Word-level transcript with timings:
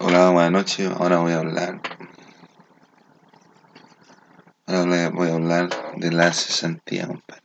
Hola, 0.00 0.30
buenas 0.30 0.52
noches. 0.52 0.88
Ahora 0.96 1.18
voy 1.18 1.32
a 1.32 1.38
hablar. 1.40 1.82
Ahora 4.66 5.10
voy 5.10 5.28
a 5.28 5.34
hablar 5.34 5.70
de 5.96 6.12
la 6.12 6.32
cesantía, 6.32 7.08
compadre. 7.08 7.42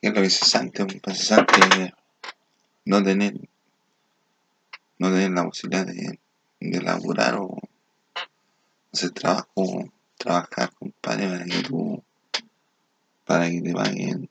¿Qué 0.00 0.08
es 0.08 0.14
lo 0.14 0.20
que 0.22 0.26
es 0.28 0.38
cesante, 0.38 0.78
compadre? 0.78 1.92
No 2.86 3.02
tener, 3.02 3.34
no 4.98 5.10
tener 5.10 5.30
la 5.32 5.44
posibilidad 5.44 5.84
de, 5.84 6.18
de 6.60 6.80
laburar 6.80 7.34
o 7.34 7.54
hacer 8.94 9.10
trabajo, 9.10 9.92
trabajar, 10.16 10.72
compadre, 10.72 11.28
para 11.28 11.44
que 11.44 11.62
tú, 11.64 12.02
para 13.26 13.50
que 13.50 13.60
te 13.60 13.74
paguen 13.74 14.30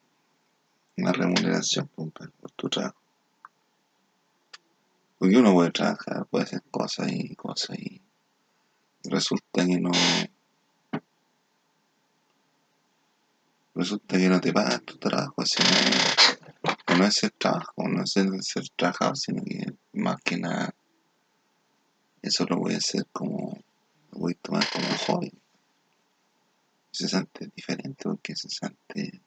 una 0.98 1.12
remuneración, 1.12 1.88
por 1.90 2.12
tu 2.56 2.68
trabajo. 2.68 3.07
Porque 5.18 5.38
uno 5.38 5.54
puede 5.54 5.72
trabajar, 5.72 6.28
puede 6.28 6.46
hacer 6.46 6.62
cosas 6.70 7.12
y 7.12 7.36
cosas 7.36 7.80
y 7.80 8.02
resulta 9.04 9.66
que 9.66 9.80
no 9.80 9.92
resulta 13.74 14.18
que 14.18 14.30
no 14.30 14.42
te 14.42 14.54
pagan 14.54 14.82
tu 14.86 14.98
trabajo, 14.98 15.44
sino 15.46 15.70
que 16.86 16.96
no 16.96 17.06
es 17.06 17.14
ser 17.16 17.32
trabajo, 17.32 17.88
no 17.88 18.04
es 18.04 18.12
ser, 18.12 18.28
ser 18.42 18.70
trabajador, 18.76 19.18
sino 19.18 19.44
que 19.44 19.66
más 19.94 20.18
que 20.24 20.38
nada 20.38 20.74
eso 22.22 22.46
lo 22.50 22.58
voy 22.58 22.74
a 22.74 22.78
hacer 22.78 23.06
como 23.12 23.58
lo 24.12 24.20
voy 24.20 24.34
a 24.34 24.42
tomar 24.42 24.64
como 24.72 24.88
hobby. 25.08 25.32
Cesante 26.92 27.46
es 27.46 27.54
diferente 27.56 28.04
porque 28.04 28.36
cesante 28.36 29.22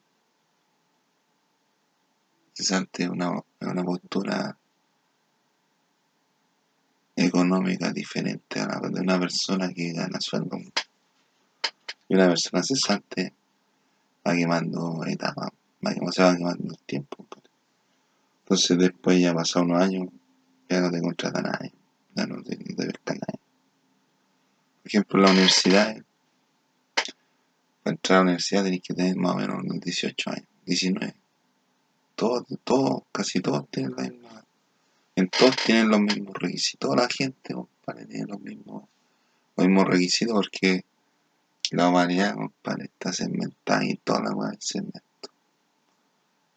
cesante 2.53 3.03
es 3.03 3.09
una, 3.09 3.41
es 3.59 3.67
una 3.67 3.83
postura 3.83 4.57
económica 7.41 7.91
diferente 7.91 8.59
a 8.59 8.67
la 8.67 8.89
de 8.89 9.01
una 9.01 9.19
persona 9.19 9.73
que 9.73 9.93
gana 9.93 10.19
sueldo. 10.21 10.57
Y 12.07 12.15
una 12.15 12.27
persona 12.27 12.61
cesante 12.61 13.33
va 14.25 14.33
quemando 14.33 15.03
etapas, 15.05 15.49
va, 15.85 15.95
o 16.01 16.11
se 16.11 16.21
va 16.23 16.37
quemando 16.37 16.73
el 16.73 16.79
tiempo. 16.85 17.25
Entonces 18.43 18.77
después 18.77 19.19
ya 19.19 19.33
pasado 19.33 19.65
unos 19.65 19.81
años, 19.81 20.07
ya 20.69 20.81
no 20.81 20.91
te 20.91 21.01
contrata 21.01 21.41
nadie, 21.41 21.73
ya 22.15 22.27
no 22.27 22.43
te, 22.43 22.57
no 22.57 22.75
te 22.75 22.85
nadie. 22.85 23.39
Por 24.81 24.87
ejemplo, 24.87 25.21
la 25.21 25.31
universidad, 25.31 25.95
para 27.83 27.95
entrar 27.95 28.17
a 28.17 28.19
la 28.19 28.23
universidad 28.23 28.63
tenés 28.63 28.81
que 28.81 28.93
tener 28.93 29.15
más 29.15 29.33
o 29.33 29.37
menos 29.37 29.63
unos 29.63 29.79
18 29.79 30.29
años, 30.29 30.47
19. 30.65 31.15
Todos, 32.15 32.45
todos, 32.63 33.03
casi 33.11 33.39
todos 33.39 33.67
tienen 33.69 33.95
la 33.95 34.03
misma, 34.03 34.40
todos 35.37 35.55
tienen 35.65 35.89
los 35.89 35.99
mismos 36.01 36.33
requisitos. 36.35 36.89
Toda 36.89 37.03
la 37.03 37.09
gente, 37.09 37.53
compadre, 37.53 38.05
tiene 38.05 38.25
los 38.27 38.39
mismos, 38.41 38.83
mismos 39.57 39.85
requisitos 39.85 40.33
porque 40.33 40.85
la 41.71 41.89
humanidad, 41.89 42.35
compadre, 42.35 42.85
está 42.85 43.13
segmentada 43.13 43.83
y 43.85 43.95
toda 43.95 44.21
la 44.21 44.53
es 44.53 44.65
segmento. 44.65 45.01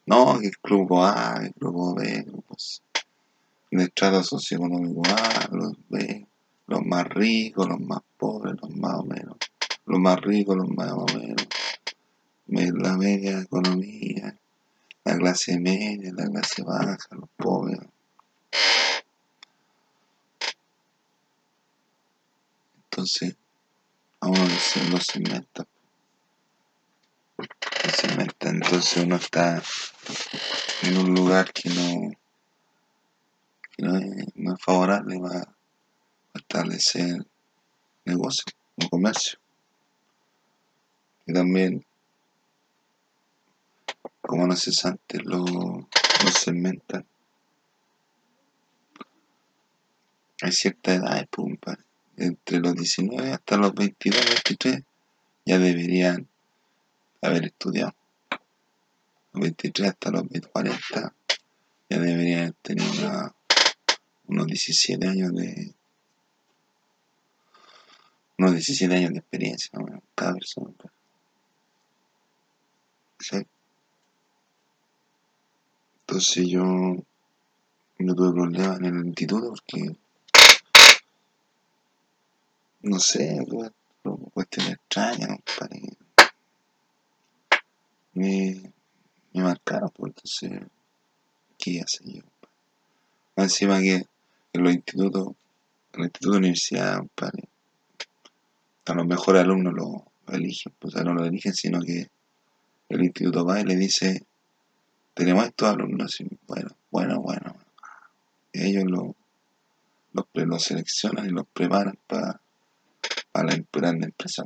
No, 0.07 0.39
que 0.39 0.49
el 0.49 0.57
grupo 0.63 1.05
A, 1.05 1.41
el 1.43 1.53
grupo 1.57 1.95
B, 1.95 2.23
grupos 2.27 2.83
de 3.71 3.85
estrato 3.85 4.23
socioeconómico 4.23 5.03
A, 5.09 5.49
los 5.53 5.73
B, 5.89 6.27
los 6.67 6.85
más 6.85 7.07
ricos, 7.09 7.69
los 7.69 7.81
más 7.81 8.01
pobres, 8.19 8.55
los 8.61 8.71
más 8.77 8.95
o 8.97 9.05
menos, 9.05 9.37
los 9.87 9.99
más 10.01 10.21
ricos, 10.21 10.57
los 10.57 10.69
más 10.69 10.93
o 10.93 11.07
menos, 11.17 11.47
me- 12.47 12.71
la 12.73 12.97
media 12.97 13.41
economía, 13.41 14.37
la 15.05 15.17
clase 15.17 15.59
media, 15.59 16.13
la 16.15 16.27
clase 16.27 16.63
baja, 16.63 16.97
los 17.13 17.29
pobres. 17.37 17.81
Entonces, 22.97 23.35
a 24.21 24.29
uno 24.29 24.49
se 24.49 24.89
lo 24.89 25.01
segmenta, 25.01 25.67
lo 27.37 27.91
segmenta, 27.91 28.49
entonces 28.49 29.05
uno 29.05 29.17
está 29.17 29.61
en 30.83 30.99
un 30.99 31.13
lugar 31.13 31.53
que 31.53 31.71
no, 31.71 32.13
que 33.77 33.83
no 33.83 33.97
es, 33.97 34.27
no 34.37 34.55
es 34.55 34.63
favorable 34.63 35.19
para 35.19 35.55
establecer 36.35 37.27
negocio 38.05 38.45
o 38.77 38.89
comercio. 38.89 39.41
Y 41.27 41.33
también, 41.33 41.85
como 44.21 44.47
los 44.47 44.61
cesantes 44.61 45.21
lo, 45.25 45.45
lo 45.45 46.31
segmentan, 46.31 47.05
hay 50.43 50.53
cierta 50.53 50.95
edad, 50.95 51.27
pues, 51.31 51.79
entre 52.17 52.59
los 52.61 52.75
19 52.75 53.33
hasta 53.33 53.57
los 53.57 53.75
22, 53.75 54.25
23, 54.25 54.83
ya 55.47 55.59
deberían 55.59 56.29
haber 57.23 57.47
estudiado. 57.47 57.95
Los 59.33 59.43
23 59.43 59.89
hasta 59.91 60.11
los 60.11 60.29
20, 60.29 60.49
40, 60.49 61.15
ya 61.91 61.99
deberían 61.99 62.55
tener 62.63 62.89
una- 63.01 63.35
unos 64.27 64.47
17 64.47 65.07
años 65.09 65.33
de 65.35 65.75
unos 68.39 68.53
17 68.53 68.95
años 68.97 69.13
de 69.13 69.19
experiencia, 69.19 69.71
más 69.75 69.83
o 69.83 69.87
menos, 69.87 70.03
cada 70.15 70.35
persona. 70.35 70.73
pues. 70.77 70.93
¿Cachai? 73.17 73.47
Entonces 76.01 76.49
yo 76.49 76.63
no 77.99 78.15
tuve 78.15 78.33
problemas 78.33 78.79
en 78.81 78.85
el 78.87 79.07
instituto 79.07 79.49
porque, 79.51 79.97
no 82.85 83.01
sé, 83.01 83.39
cuestiones 84.33 84.75
extrañas, 84.75 85.29
compadre. 85.29 85.81
Me, 88.13 88.73
me 89.33 89.43
marcaron, 89.43 89.91
pues 89.91 90.13
entonces, 90.13 90.69
¿qué 91.59 91.81
hacer 91.81 92.07
yo? 92.07 92.23
Encima 93.37 93.81
que 93.81 94.07
en 94.53 94.63
los 94.63 94.75
institutos, 94.75 95.35
en 95.95 96.01
el 96.01 96.07
instituto 96.07 96.33
de 96.33 96.39
universidad, 96.39 97.01
a 98.87 98.95
los 98.95 99.07
mejores 99.07 99.43
alumnos 99.43 99.73
lo, 99.75 100.05
eligen, 100.29 100.73
pues 100.79 100.95
o 100.95 100.99
sea, 100.99 101.05
no 101.05 101.15
lo 101.15 101.25
eligen, 101.25 101.55
sino 101.55 101.81
que 101.81 102.09
el 102.91 103.03
instituto 103.03 103.45
va 103.45 103.61
y 103.61 103.65
le 103.65 103.77
dice, 103.77 104.25
tenemos 105.15 105.47
estos 105.47 105.71
alumnos, 105.71 106.21
y 106.21 106.29
bueno, 106.47 106.77
bueno, 106.91 107.21
bueno. 107.21 107.57
Ellos 108.53 108.85
lo, 108.85 109.17
los 110.13 110.63
seleccionan 110.63 111.27
y 111.27 111.31
los 111.31 111.47
preparan 111.49 111.99
para 112.07 112.41
la 113.43 113.55
em- 113.55 113.67
grande 113.73 114.07
empresa. 114.07 114.45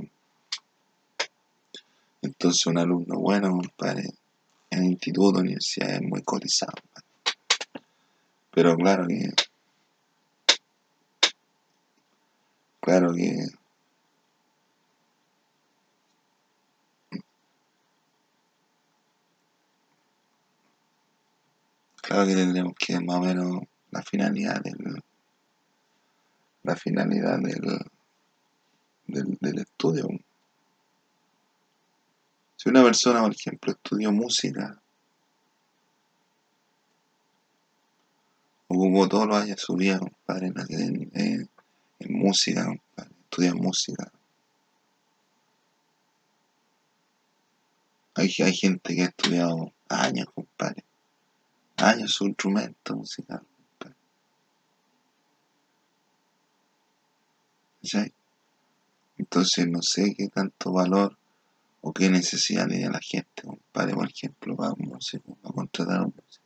Entonces 2.22 2.66
un 2.66 2.78
alumno 2.78 3.18
bueno, 3.18 3.50
compadre, 3.50 4.08
en 4.70 4.78
el 4.78 4.90
instituto, 4.92 5.40
universidad 5.40 5.94
es 5.96 6.02
muy 6.02 6.22
cotizado. 6.22 6.72
Pero 8.50 8.76
claro 8.76 9.06
que, 9.06 9.30
claro 12.80 13.12
que, 13.14 13.36
claro 22.02 22.26
que 22.26 22.34
tendremos 22.34 22.74
que 22.78 22.98
más 23.00 23.16
o 23.16 23.20
menos 23.20 23.60
la 23.90 24.02
finalidad 24.02 24.60
del, 24.62 25.02
la 26.62 26.74
finalidad 26.76 27.38
del, 27.38 27.78
del, 29.08 29.36
del 29.40 29.58
estudio. 29.58 30.08
Si 32.56 32.68
una 32.68 32.82
persona, 32.82 33.22
por 33.22 33.32
ejemplo, 33.34 33.72
estudió 33.72 34.12
música, 34.12 34.80
ocupó 38.68 39.08
todos 39.08 39.26
los 39.26 39.36
años 39.36 39.56
de 39.56 39.62
su 39.62 39.74
vida, 39.74 39.98
compadre, 39.98 40.52
en, 40.68 41.10
en- 41.14 41.50
música, 42.10 42.64
compadre, 42.66 43.10
estudia 43.24 43.54
música. 43.54 44.12
Hay, 48.14 48.32
hay 48.44 48.54
gente 48.54 48.94
que 48.94 49.02
ha 49.02 49.06
estudiado 49.06 49.72
años, 49.88 50.26
compadre, 50.34 50.84
años 51.76 52.12
su 52.12 52.26
instrumento 52.26 52.96
musical, 52.96 53.42
compadre. 53.78 53.96
Entonces 59.18 59.66
no 59.68 59.82
sé 59.82 60.14
qué 60.16 60.28
tanto 60.28 60.72
valor 60.72 61.16
o 61.80 61.92
qué 61.92 62.08
necesidad 62.10 62.68
tiene 62.68 62.88
la 62.88 63.00
gente, 63.00 63.42
compadre, 63.42 63.94
por 63.94 64.08
ejemplo, 64.08 64.56
para 64.56 64.72
un 64.72 64.88
músico, 64.88 65.34
para 65.42 65.54
contratar 65.54 65.96
a 65.98 66.04
un 66.04 66.14
músico. 66.16 66.44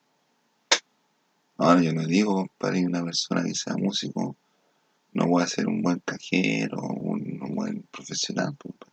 Ahora 1.58 1.82
yo 1.82 1.92
no 1.92 2.06
digo, 2.06 2.34
compadre, 2.34 2.84
una 2.84 3.04
persona 3.04 3.42
que 3.44 3.54
sea 3.54 3.76
músico 3.76 4.36
no 5.12 5.26
puede 5.26 5.46
ser 5.46 5.66
un 5.68 5.82
buen 5.82 6.00
cajero, 6.00 6.80
un, 6.80 7.40
un 7.42 7.54
buen 7.54 7.82
profesional, 7.90 8.56
compadre. 8.56 8.92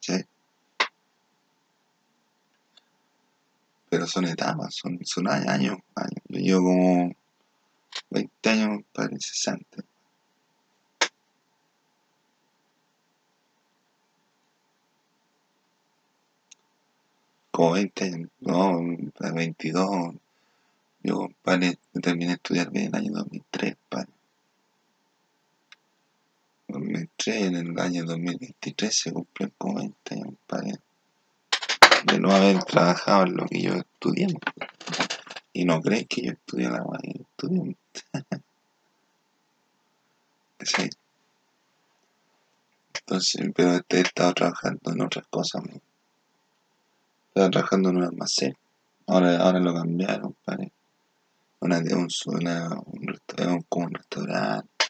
¿cachai? 0.00 0.26
pero 3.88 4.06
son 4.06 4.26
etapas, 4.26 4.74
son, 4.74 4.98
son 5.04 5.28
años, 5.28 5.78
años. 5.94 6.22
Yo 6.28 6.58
como 6.58 7.14
20 8.10 8.50
años, 8.50 8.68
compadre, 8.68 9.14
incesante. 9.14 9.84
Como 17.58 17.72
20 17.72 18.04
años, 18.04 18.30
no, 18.38 18.78
22. 19.34 20.14
Yo, 21.02 21.16
compadre, 21.16 21.76
terminé 22.00 22.26
de 22.26 22.32
estudiar 22.34 22.68
en 22.72 22.86
el 22.86 22.94
año 22.94 23.12
2003, 23.14 23.76
padre. 23.88 24.12
2003, 26.68 27.36
en 27.46 27.56
el 27.56 27.80
año 27.80 28.04
2023 28.04 28.96
se 28.96 29.12
cumplen 29.12 29.52
como 29.58 29.78
20 29.80 30.14
años, 30.14 30.34
padre 30.46 30.74
de 32.04 32.20
no 32.20 32.30
haber 32.30 32.62
trabajado 32.62 33.24
en 33.24 33.36
lo 33.38 33.46
que 33.46 33.60
yo 33.60 33.74
estudié. 33.74 34.28
Y 35.52 35.64
no 35.64 35.82
crees 35.82 36.06
que 36.06 36.22
yo 36.26 36.32
estudié 36.34 36.70
la 36.70 36.82
guay, 36.82 37.26
estudié. 37.28 37.76
sí. 40.60 40.90
Entonces, 43.00 43.50
pero 43.52 43.80
he 43.88 44.00
estado 44.00 44.32
trabajando 44.32 44.92
en 44.92 45.02
otras 45.02 45.26
cosas. 45.26 45.64
¿no? 45.64 45.87
Estaba 47.38 47.52
trabajando 47.52 47.90
en 47.90 47.96
un 47.98 48.02
almacén. 48.02 48.56
Ahora, 49.06 49.36
ahora 49.36 49.60
lo 49.60 49.72
cambiaron, 49.72 50.34
padre. 50.44 50.72
Una 51.60 51.78
un, 51.78 52.08
una, 52.26 52.68
un, 52.84 53.16
un, 53.48 53.62
como 53.68 53.86
un 53.86 53.94
restaurante. 53.94 54.86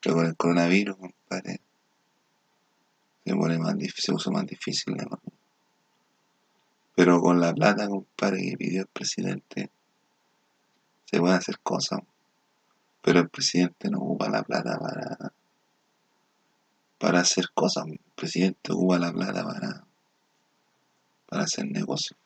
Pero 0.00 0.14
con 0.14 0.26
el 0.28 0.36
coronavirus, 0.36 0.96
compadre, 0.96 1.60
se 3.22 3.34
pone 3.34 3.58
más 3.58 3.76
difícil, 3.76 4.02
se 4.02 4.14
usa 4.14 4.32
más 4.32 4.46
difícil 4.46 4.96
pero 6.94 7.20
con 7.20 7.38
la 7.38 7.52
plata, 7.52 7.86
compadre, 7.86 8.40
que 8.48 8.56
pidió 8.56 8.80
el 8.80 8.88
presidente, 8.88 9.70
se 11.04 11.20
pueden 11.20 11.36
hacer 11.36 11.58
cosas. 11.58 12.00
Pero 13.02 13.20
el 13.20 13.28
presidente 13.28 13.90
no 13.90 13.98
ocupa 13.98 14.30
la 14.30 14.42
plata 14.42 14.78
para, 14.78 15.32
para 16.96 17.20
hacer 17.20 17.50
cosas. 17.52 17.88
El 17.88 18.00
presidente 18.14 18.72
ocupa 18.72 18.98
la 18.98 19.12
plata 19.12 19.44
para, 19.44 19.87
para 21.28 21.44
hacer 21.44 21.66
negocios. 21.66 22.18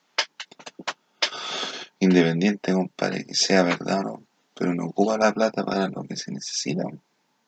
Independiente, 1.98 2.72
compadre, 2.72 3.24
que 3.24 3.34
sea 3.34 3.62
verdad 3.62 4.00
o 4.00 4.02
no, 4.02 4.22
pero 4.54 4.74
no 4.74 4.86
ocupa 4.86 5.18
la 5.18 5.32
plata 5.32 5.64
para 5.64 5.88
lo 5.88 6.02
que 6.04 6.16
se 6.16 6.32
necesita. 6.32 6.84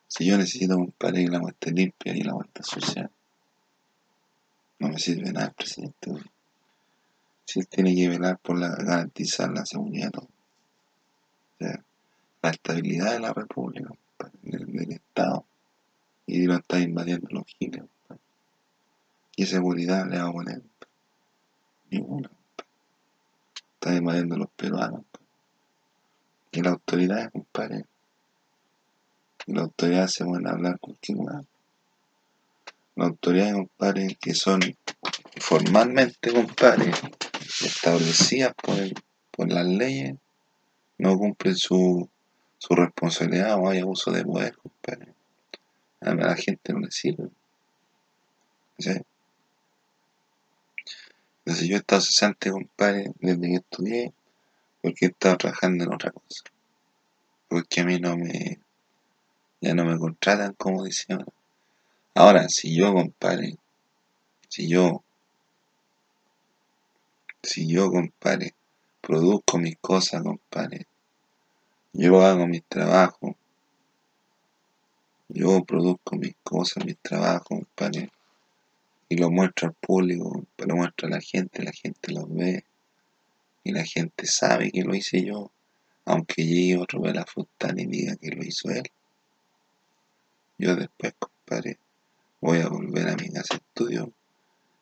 Si 0.08 0.26
yo 0.26 0.36
necesito, 0.36 0.76
compadre, 0.76 1.24
que 1.24 1.30
la 1.30 1.38
agua 1.38 1.50
esté 1.50 1.72
limpia 1.72 2.14
y 2.14 2.22
la 2.22 2.32
agua 2.32 2.44
esté 2.46 2.62
sucia, 2.62 3.10
no 4.78 4.88
me 4.88 4.98
sirve 4.98 5.32
nada 5.32 5.46
el 5.46 5.54
presidente 5.54 6.10
si 7.44 7.60
él 7.60 7.68
tiene 7.68 7.94
que 7.94 8.08
velar 8.08 8.38
por 8.38 8.58
la, 8.58 8.74
garantizar 8.74 9.50
la 9.50 9.64
seguridad, 9.66 10.10
la 11.58 12.50
estabilidad 12.50 13.12
de 13.12 13.20
la 13.20 13.32
República, 13.32 13.90
del, 14.42 14.92
Estado, 14.92 15.44
y 16.26 16.40
no 16.46 16.56
está 16.56 16.80
invadiendo 16.80 17.28
los 17.30 17.44
giles. 17.46 17.84
¿Qué 19.32 19.46
seguridad 19.46 20.06
le 20.08 20.18
va 20.18 20.28
a 20.28 20.32
poner? 20.32 20.62
Ninguna. 21.94 22.28
Está 23.74 23.94
invadiendo 23.94 24.36
los 24.36 24.50
peruanos. 24.50 25.02
Y 26.50 26.60
la 26.60 26.70
autoridad, 26.70 27.30
compadre. 27.30 27.84
Y 29.46 29.54
la 29.54 29.62
autoridad 29.62 30.08
se 30.08 30.24
pueden 30.24 30.48
hablar 30.48 30.80
cualquier 30.80 31.18
lugar. 31.18 31.44
Las 32.96 33.08
autoridades, 33.08 33.54
compadre, 33.54 34.16
que 34.20 34.34
son 34.34 34.60
formalmente, 35.36 36.32
compadre, 36.32 36.92
establecidas 37.62 38.54
por, 38.54 38.76
por 39.30 39.52
las 39.52 39.66
leyes, 39.66 40.16
no 40.98 41.16
cumplen 41.16 41.56
su, 41.56 42.08
su 42.58 42.74
responsabilidad 42.74 43.58
o 43.58 43.68
hay 43.68 43.80
abuso 43.80 44.10
de 44.10 44.24
poder, 44.24 44.56
compadre. 44.56 45.12
A 46.00 46.14
la 46.14 46.36
gente 46.36 46.72
no 46.72 46.80
le 46.80 46.90
sirve. 46.90 47.28
¿Sí? 48.78 48.90
Entonces 51.44 51.68
yo 51.68 51.76
he 51.76 51.78
estado 51.78 52.00
cesante, 52.00 52.50
compadre, 52.50 53.12
desde 53.20 53.40
que 53.40 53.54
estudié, 53.54 54.12
porque 54.82 55.06
he 55.06 55.08
estado 55.08 55.36
trabajando 55.36 55.84
en 55.84 55.92
otra 55.92 56.10
cosa. 56.10 56.44
Porque 57.48 57.80
a 57.80 57.84
mí 57.84 57.98
no 58.00 58.16
me, 58.16 58.60
ya 59.60 59.74
no 59.74 59.84
me 59.84 59.98
contratan 59.98 60.54
como 60.54 60.84
decían. 60.84 61.24
Ahora, 62.14 62.48
si 62.48 62.74
yo, 62.76 62.92
compadre, 62.94 63.56
si 64.48 64.68
yo 64.68 65.04
si 67.44 67.68
yo, 67.68 67.90
compadre, 67.90 68.54
produzco 69.00 69.58
mis 69.58 69.76
cosas, 69.76 70.22
compadre, 70.22 70.86
yo 71.92 72.22
hago 72.22 72.46
mis 72.46 72.64
trabajos, 72.64 73.34
yo 75.28 75.62
produzco 75.64 76.16
mis 76.16 76.34
cosas, 76.42 76.84
mis 76.84 76.98
trabajos, 76.98 77.46
compadre, 77.46 78.10
y 79.08 79.16
lo 79.16 79.30
muestro 79.30 79.68
al 79.68 79.74
público, 79.74 80.46
lo 80.58 80.76
muestro 80.76 81.08
a 81.08 81.10
la 81.10 81.20
gente, 81.20 81.62
la 81.62 81.72
gente 81.72 82.12
lo 82.12 82.26
ve, 82.26 82.64
y 83.62 83.72
la 83.72 83.84
gente 83.84 84.26
sabe 84.26 84.70
que 84.70 84.82
lo 84.82 84.94
hice 84.94 85.24
yo, 85.24 85.50
aunque 86.04 86.44
llegue 86.44 86.78
otro 86.78 87.00
de 87.02 87.14
la 87.14 87.24
fruta 87.24 87.72
y 87.76 87.86
diga 87.86 88.16
que 88.16 88.30
lo 88.30 88.42
hizo 88.44 88.70
él. 88.70 88.84
Yo 90.58 90.76
después, 90.76 91.14
compadre, 91.18 91.78
voy 92.40 92.58
a 92.60 92.68
volver 92.68 93.08
a 93.08 93.16
mi 93.16 93.30
casa 93.30 93.54
de 93.54 93.56
estudio 93.56 94.12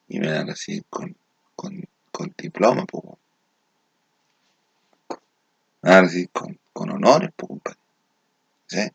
y 0.08 0.18
me 0.18 0.30
van 0.30 0.42
a 0.42 0.52
recibir 0.52 0.84
con, 0.90 1.16
con 1.54 1.84
con 2.12 2.32
diploma, 2.38 2.84
pues. 2.84 3.02
Ah, 5.82 6.06
sí, 6.06 6.28
con, 6.28 6.60
con 6.72 6.90
honores, 6.90 7.30
pues, 7.34 7.48
compadre. 7.48 7.78
¿Sí? 8.68 8.90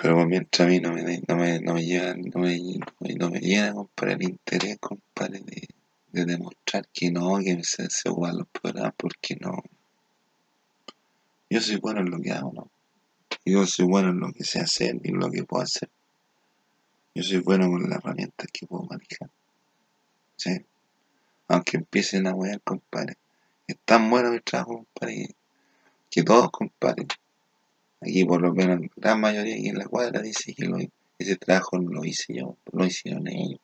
Pero 0.00 0.26
mientras 0.26 0.66
a 0.66 0.70
mí 0.70 0.80
no 0.80 0.92
me, 0.92 1.20
no 1.28 1.36
me, 1.36 1.60
no 1.60 1.74
me 1.74 1.84
llega, 1.84 2.14
no 2.14 2.40
me, 2.40 2.58
no 3.18 3.30
me 3.30 3.40
llena, 3.40 3.74
compadre, 3.74 4.14
el 4.14 4.22
interés, 4.22 4.78
compadre, 4.80 5.40
de, 5.40 5.68
de 6.12 6.24
demostrar 6.24 6.88
que 6.90 7.10
no, 7.10 7.38
que 7.38 7.62
se, 7.64 7.90
se 7.90 8.08
igual 8.08 8.38
los 8.38 8.48
programas, 8.48 8.94
porque 8.96 9.36
no. 9.38 9.62
Yo 11.50 11.60
soy 11.60 11.76
bueno 11.76 12.00
en 12.00 12.10
lo 12.10 12.18
que 12.18 12.32
hago, 12.32 12.50
¿no? 12.52 12.70
Yo 13.44 13.66
soy 13.66 13.86
bueno 13.86 14.08
en 14.10 14.20
lo 14.20 14.32
que 14.32 14.44
sé 14.44 14.60
hacer 14.60 14.96
y 15.02 15.10
en 15.10 15.18
lo 15.18 15.30
que 15.30 15.44
puedo 15.44 15.62
hacer. 15.62 15.90
Yo 17.14 17.22
soy 17.22 17.38
bueno 17.40 17.68
con 17.68 17.82
las 17.90 17.98
herramientas 17.98 18.46
que 18.52 18.66
puedo 18.66 18.84
manejar. 18.84 19.30
¿sí? 20.36 20.64
Aunque 21.48 21.76
empiecen 21.76 22.26
a 22.26 22.34
wear, 22.34 22.60
compadre. 22.62 23.18
Es 23.66 23.76
tan 23.84 24.08
bueno 24.08 24.30
mi 24.30 24.40
trabajo, 24.40 24.76
compadre, 24.76 25.34
que 26.10 26.22
todos, 26.22 26.50
compadre. 26.50 27.06
Aquí 28.00 28.24
por 28.24 28.40
lo 28.40 28.52
menos 28.52 28.80
la 28.80 28.88
gran 28.96 29.20
mayoría 29.20 29.54
aquí 29.54 29.68
en 29.68 29.78
la 29.78 29.86
cuadra 29.86 30.22
dice 30.22 30.54
que 30.54 30.90
ese 31.18 31.36
trabajo 31.36 31.78
lo 31.78 32.04
hice 32.04 32.34
yo, 32.34 32.56
lo 32.72 32.86
hicieron 32.86 33.28
ellos. 33.28 33.60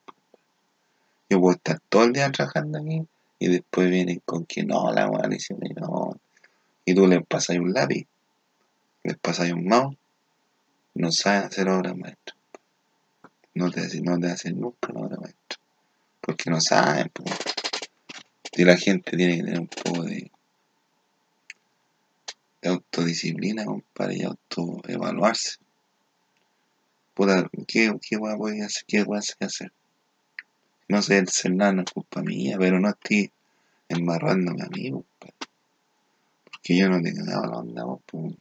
Yo 1.31 1.41
puedo 1.41 1.57
estar 1.57 1.81
todo 1.89 2.05
el 2.05 2.13
día 2.13 2.31
trabajando 2.31 2.79
aquí 2.79 3.03
y 3.39 3.49
después 3.49 3.91
vienen 3.91 4.21
con 4.25 4.45
que 4.45 4.65
no, 4.65 4.93
la 4.93 5.09
weá 5.09 5.27
le 5.27 5.37
hicieron 5.37 5.69
no. 5.77 6.19
Y 6.85 6.95
tú 6.95 7.07
les 7.07 7.25
pasas 7.27 7.57
un 7.57 7.73
lápiz, 7.73 8.07
les 9.03 9.17
pasas 9.17 9.51
un 9.53 9.67
mouse, 9.67 9.97
no 10.95 11.11
saben 11.11 11.45
hacer 11.45 11.69
obra 11.69 11.95
maestra. 11.95 12.37
No 13.55 13.71
te, 13.71 14.01
no 14.03 14.19
te 14.19 14.31
hacen 14.31 14.61
nunca 14.61 14.93
una 14.93 15.07
obra 15.07 15.17
maestra 15.17 15.59
porque 16.27 16.51
no 16.51 16.61
saben. 16.61 17.11
Y 18.53 18.65
la 18.65 18.77
gente 18.77 19.17
tiene 19.17 19.37
que 19.37 19.45
tener 19.45 19.61
un 19.61 19.69
poco 19.69 20.03
de, 20.03 20.31
autodisciplina, 22.67 23.65
compadre, 23.65 24.17
y 24.17 24.23
autoevaluarse. 24.23 25.57
Puta, 27.15 27.49
¿qué, 27.67 27.93
qué 28.01 28.17
voy 28.17 28.61
a 28.61 28.67
hacer? 28.67 28.85
¿Qué 28.87 29.05
voy 29.05 29.17
a 29.17 29.47
hacer? 29.47 29.73
No 30.89 31.03
sé 31.03 31.25
ser 31.27 31.55
nada, 31.55 31.73
no 31.73 31.83
es 31.83 31.91
culpa 31.91 32.23
mía, 32.23 32.57
pero 32.59 32.79
no 32.79 32.91
estoy 32.91 33.33
embarrándome 33.89 34.63
a 34.63 34.69
mí, 34.69 34.91
compadre. 34.91 35.35
Porque 36.45 36.79
yo 36.79 36.89
no 36.89 37.01
tengo 37.01 37.25
nada 37.25 37.47
la 37.47 37.59
onda, 37.59 37.85
pues. 38.07 38.35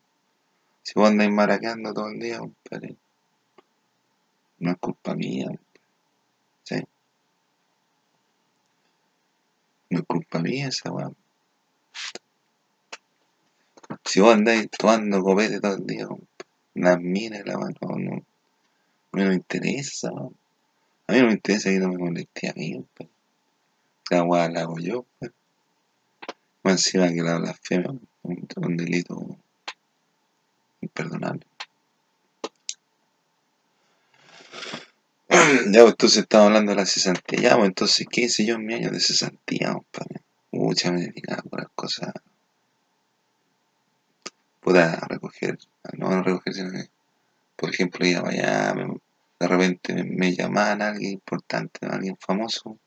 Si 0.84 0.94
vos 0.96 1.10
andáis 1.10 1.32
maraqueando 1.32 1.94
todo 1.94 2.10
el 2.10 2.20
día, 2.20 2.40
compadre, 2.40 2.96
no 4.60 4.72
es 4.72 4.78
culpa 4.78 5.16
mía, 5.16 5.48
¿sí? 6.64 6.76
No 9.90 10.00
es 10.00 10.06
culpa 10.06 10.40
mía 10.40 10.68
esa 10.68 10.92
weón. 10.92 11.16
Si 14.16 14.22
vos 14.22 14.34
andáis 14.34 14.70
tomando 14.70 15.22
copete 15.22 15.60
todo 15.60 15.76
el 15.76 15.86
día, 15.86 16.08
las 16.76 17.02
minas, 17.02 17.42
la 17.46 17.58
weón, 17.58 17.76
no, 17.82 17.98
no, 17.98 18.14
a 18.14 19.18
mí 19.18 19.24
no 19.24 19.28
me 19.28 19.36
interesa. 19.36 20.08
A 20.08 21.12
mí 21.12 21.20
no 21.20 21.28
me 21.28 21.34
interesa 21.34 21.70
que 21.70 21.80
no 21.80 21.90
me 21.90 21.98
moleste 21.98 22.48
a 22.48 22.54
mí, 22.54 22.76
weón. 22.76 23.10
La 24.10 24.24
weón 24.24 24.54
la 24.54 24.62
hago 24.62 24.80
yo, 24.80 25.06
weón. 25.20 25.34
encima 26.64 27.10
que 27.10 27.22
la 27.24 27.40
blasfemia 27.40 27.90
un, 27.90 28.48
un 28.56 28.78
delito 28.78 29.38
imperdonable. 30.80 31.46
ya, 35.30 35.82
pues, 35.82 35.90
entonces 35.90 36.20
estamos 36.20 36.48
hablando 36.48 36.72
de 36.72 36.78
la 36.78 36.86
cesantía. 36.86 37.42
Ya, 37.42 37.56
pues, 37.58 37.68
entonces, 37.68 38.08
¿qué 38.10 38.22
hice 38.22 38.46
yo 38.46 38.56
en 38.56 38.66
mi 38.66 38.76
año 38.76 38.92
de 38.92 39.02
cesantía, 39.02 39.74
compadre? 39.74 40.22
Mucha 40.54 40.94
me 40.94 41.02
dedicaba 41.02 41.42
por 41.42 41.60
las 41.60 41.70
cosas. 41.76 42.14
Pueda 44.66 45.00
recoger, 45.08 45.60
no 45.94 46.24
recoger, 46.24 46.54
sino 46.56 46.72
que, 46.72 46.90
por 47.56 47.70
ejemplo, 47.70 48.04
allá, 48.26 48.74
me- 48.74 49.00
de 49.40 49.48
repente 49.48 49.94
me, 50.04 50.36
llamaban 50.36 50.82
a 50.82 50.88
alguien 50.90 51.12
importante, 51.12 51.86
a 51.86 51.90
alguien 51.96 52.18
famoso. 52.18 52.80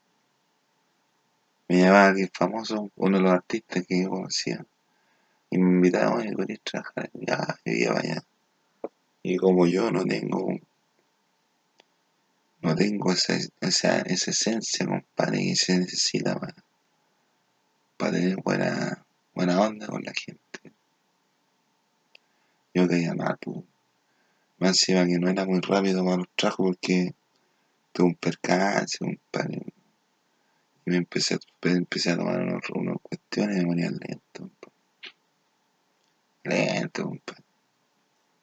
Me 1.68 1.76
llamaba 1.76 2.06
a 2.06 2.08
alguien 2.08 2.30
famoso, 2.34 2.90
uno 2.96 3.18
de 3.18 3.22
los 3.22 3.32
artistas 3.32 3.86
que 3.86 4.02
yo 4.02 4.10
conocía. 4.10 4.66
Y 5.52 5.58
me 5.58 5.70
invitaba, 5.76 6.16
oye, 6.16 6.34
¿querés 6.36 6.60
trabajar? 6.64 7.10
Ya, 7.14 7.38
yo 7.64 7.72
iba 7.72 8.00
allá. 8.00 8.24
Y 9.22 9.36
como 9.36 9.68
yo 9.68 9.92
no 9.92 10.04
tengo, 10.04 10.58
no 12.62 12.74
tengo 12.74 13.12
esa, 13.12 13.34
esa, 13.60 14.00
esa 14.00 14.30
esencia, 14.32 14.84
compadre, 14.84 15.38
que 15.44 15.54
se 15.54 15.78
necesita 15.78 16.34
para, 16.40 16.56
para 17.96 18.10
tener 18.10 18.36
buena, 18.42 19.06
buena 19.32 19.60
onda 19.60 19.86
con 19.86 20.02
la 20.02 20.12
gente. 20.12 20.57
Yo 22.74 22.86
quería 22.88 23.14
mal, 23.14 23.36
pues. 23.40 23.58
Más 24.58 24.70
encima 24.70 25.06
que 25.06 25.18
no 25.18 25.28
era 25.30 25.44
muy 25.46 25.60
rápido 25.60 26.04
para 26.04 26.16
los 26.16 26.28
trabajos 26.34 26.66
porque 26.66 27.14
tuve 27.92 28.06
un 28.08 28.14
percance, 28.16 28.98
compadre. 28.98 29.62
Y 30.86 30.90
me 30.90 30.96
empecé, 30.96 31.34
a- 31.34 31.68
empecé 31.68 32.10
a 32.12 32.16
tomar 32.16 32.40
unos, 32.40 32.62
unas 32.74 32.96
cuestiones 33.02 33.56
y 33.56 33.60
me 33.60 33.66
ponía 33.66 33.90
lento, 33.90 34.50
compadre. 34.60 34.76
Lento, 36.44 37.04
compadre. 37.04 37.44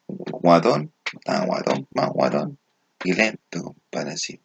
Guatón, 0.08 0.92
estaba 1.12 1.46
guatón, 1.46 1.88
más 1.92 2.10
guatón. 2.10 2.58
Y 3.04 3.12
lento, 3.14 3.62
compadre, 3.64 4.12
así. 4.12 4.40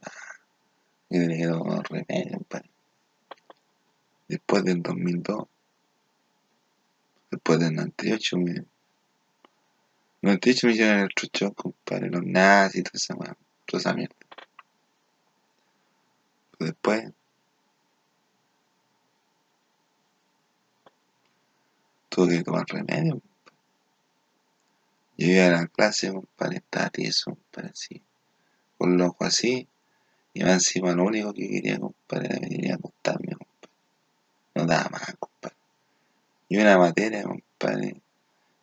Y 1.09 1.19
tenía 1.19 1.45
que 1.47 1.51
tomar 1.53 1.83
remedio, 1.89 2.37
compadre. 2.37 2.69
Después 4.27 4.63
del 4.63 4.81
2002, 4.81 5.45
después 7.29 7.59
del 7.59 7.73
98, 7.75 8.37
me, 8.37 8.65
98 10.21 10.67
me 10.67 10.73
hicieron 10.73 10.99
el 10.99 11.09
trucho, 11.15 11.51
compadre, 11.53 12.09
los 12.09 12.23
nazis 12.23 12.83
toda 12.83 12.91
esa, 12.93 13.15
weá, 13.15 13.35
toda 13.65 13.81
esa 13.81 13.93
mierda. 13.93 14.15
Pero 16.51 16.71
después, 16.71 17.11
tuve 22.09 22.37
que 22.37 22.43
tomar 22.43 22.65
remedio. 22.67 23.19
Yo 25.17 25.27
iba 25.27 25.47
a 25.47 25.49
la 25.49 25.67
clase, 25.67 26.13
compadre, 26.13 26.57
estaba 26.57 26.89
tieso, 26.91 27.31
compadre, 27.31 27.69
así, 27.69 28.03
con 28.77 28.97
los 28.97 29.09
ojos 29.09 29.27
así, 29.27 29.67
y 30.33 30.43
más 30.43 30.53
encima 30.53 30.91
lo 30.93 31.05
único 31.05 31.33
que 31.33 31.49
quería, 31.49 31.79
compadre, 31.79 32.27
era 32.27 32.39
venir 32.39 32.71
a 32.71 32.75
acostarme, 32.75 33.33
compadre. 33.33 33.75
No 34.53 34.65
daba 34.67 34.89
más, 34.89 35.15
compadre. 35.17 35.57
Y 36.47 36.57
una 36.57 36.77
materia, 36.77 37.23
compadre, 37.23 38.01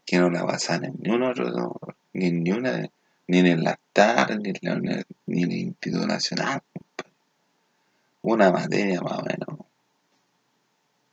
que 0.09 0.19
no 0.19 0.31
la 0.31 0.47
pasaban 0.47 0.87
en 0.87 0.95
ni 1.01 1.11
uno 1.11 1.29
otro, 1.29 1.79
ni 2.15 2.29
en 2.29 2.43
ni 2.43 2.51
una, 2.53 2.89
ni 3.27 3.39
en 3.41 3.47
el 3.47 3.63
lactar, 3.63 4.41
ni 4.41 4.49
en, 4.49 4.57
la, 4.63 5.05
ni 5.27 5.43
en 5.43 5.53
el 5.53 5.59
Instituto 5.59 6.07
Nacional, 6.07 6.63
compadre. 6.73 7.13
Una 8.23 8.51
materia 8.51 9.03
más 9.03 9.19
o 9.19 9.23
menos, 9.23 9.67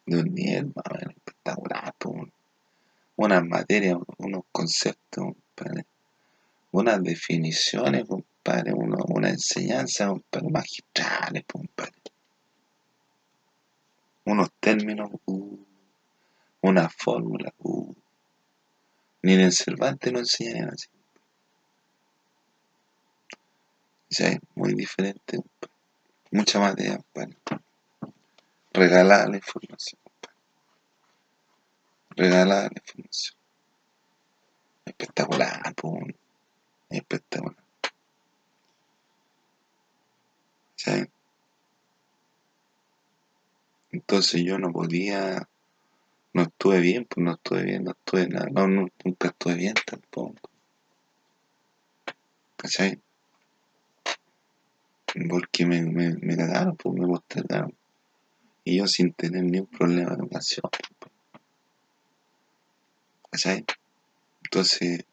de 0.06 0.18
un 0.18 0.34
nivel 0.34 0.68
más 0.68 0.86
o 0.90 0.94
menos 0.94 1.14
espectacular, 1.14 1.94
unas 3.18 3.44
materias, 3.44 3.98
unos 4.18 4.44
conceptos, 4.50 5.26
compadre, 5.26 5.86
unas 6.72 7.04
definiciones, 7.04 8.06
compadre, 8.06 8.72
una 8.74 9.30
enseñanza, 9.30 10.08
compadre, 10.08 10.50
magistrales, 10.50 11.44
compadre. 11.52 11.92
Unos 14.24 14.54
términos, 14.62 15.10
uh, 15.26 15.60
una 16.62 16.88
fórmula, 16.88 17.54
uh. 17.58 17.94
Ni 19.26 19.34
en 19.34 19.40
el 19.40 19.54
Cervantes 19.54 20.14
lo 20.14 20.20
enseñan 20.20 20.70
así. 20.70 20.88
Muy 24.54 24.76
diferente. 24.76 25.40
Mucha 26.30 26.60
materia, 26.60 26.98
compadre. 26.98 27.36
Regalada 28.72 29.28
la 29.28 29.38
información. 29.38 30.00
Regalada 32.12 32.70
la 32.70 32.80
información. 32.80 33.36
Espectacular, 34.86 35.74
pues, 35.74 36.16
espectacular. 36.92 37.64
¿sabes? 40.76 41.08
Entonces 43.90 44.44
yo 44.44 44.60
no 44.60 44.72
podía, 44.72 45.50
no 46.36 46.42
estuve 46.42 46.82
bien, 46.82 47.06
pues 47.06 47.24
no 47.24 47.32
estuve 47.32 47.64
bien, 47.64 47.86
no 47.86 47.92
estuve 47.92 48.28
nada, 48.28 48.48
no, 48.52 48.68
nunca 48.68 49.30
estuve 49.30 49.56
bien 49.56 49.74
tampoco, 49.86 50.50
¿cachai? 52.58 53.02
Porque 55.30 55.66
me, 55.66 55.82
me, 55.84 56.14
me 56.16 56.36
cagaron, 56.36 56.76
pues 56.76 56.94
me 56.94 57.08
postergaron. 57.08 57.74
Y 58.66 58.80
yo 58.80 58.86
sin 58.86 59.14
tener 59.14 59.46
ni 59.46 59.60
un 59.60 59.68
problema 59.68 60.10
de 60.10 60.16
educación, 60.18 60.70
pues, 61.00 61.14
¿cachai? 63.32 63.66
Entonces, 64.44 65.06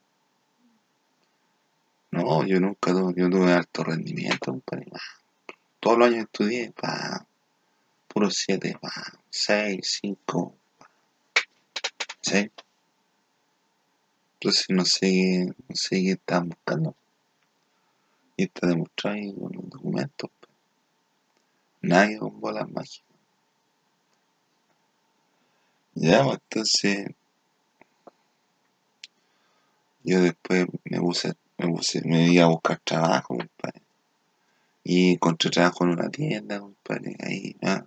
no, 2.11 2.45
yo 2.45 2.59
nunca 2.59 2.91
tuve, 2.91 3.15
yo 3.17 3.31
tuve 3.31 3.53
alto 3.53 3.85
rendimiento, 3.85 4.51
compadre. 4.51 4.87
Todos 5.79 5.99
los 5.99 6.09
años 6.09 6.25
estudié, 6.25 6.73
pa, 6.73 7.25
puro 8.09 8.29
7, 8.29 8.77
pa, 8.81 8.91
6, 9.31 10.01
5, 10.03 10.57
¿cachai? 12.23 12.53
Entonces 14.35 14.67
no 14.71 14.85
sé 14.85 15.47
no 15.69 15.77
sé 15.77 16.03
qué 16.03 16.11
estaban 16.13 16.49
buscando. 16.51 16.97
Y 18.37 18.45
está 18.45 18.67
demostrado 18.67 19.17
ahí 19.17 19.35
con 19.35 19.53
los 19.53 19.71
documentos. 19.71 20.31
pues. 20.41 20.53
Nadie 21.83 22.19
con 22.19 22.41
bolas 22.41 22.69
mágicas. 22.71 23.05
Ya, 25.95 26.25
pues 26.25 26.39
entonces 26.39 27.07
yo 30.05 30.21
después 30.21 30.67
me 30.85 30.99
puse, 31.01 31.35
me 31.59 31.69
puse, 31.69 32.03
me 32.05 32.33
iba 32.33 32.45
a 32.45 32.49
buscar 32.49 32.81
trabajo, 32.81 33.37
compadre. 33.37 33.83
Y 34.85 35.13
encontré 35.13 35.51
trabajo 35.51 35.85
en 35.85 35.91
una 35.91 36.11
tienda, 36.11 36.59
compadre, 36.59 37.17
ahí, 37.21 37.57
ah, 37.63 37.85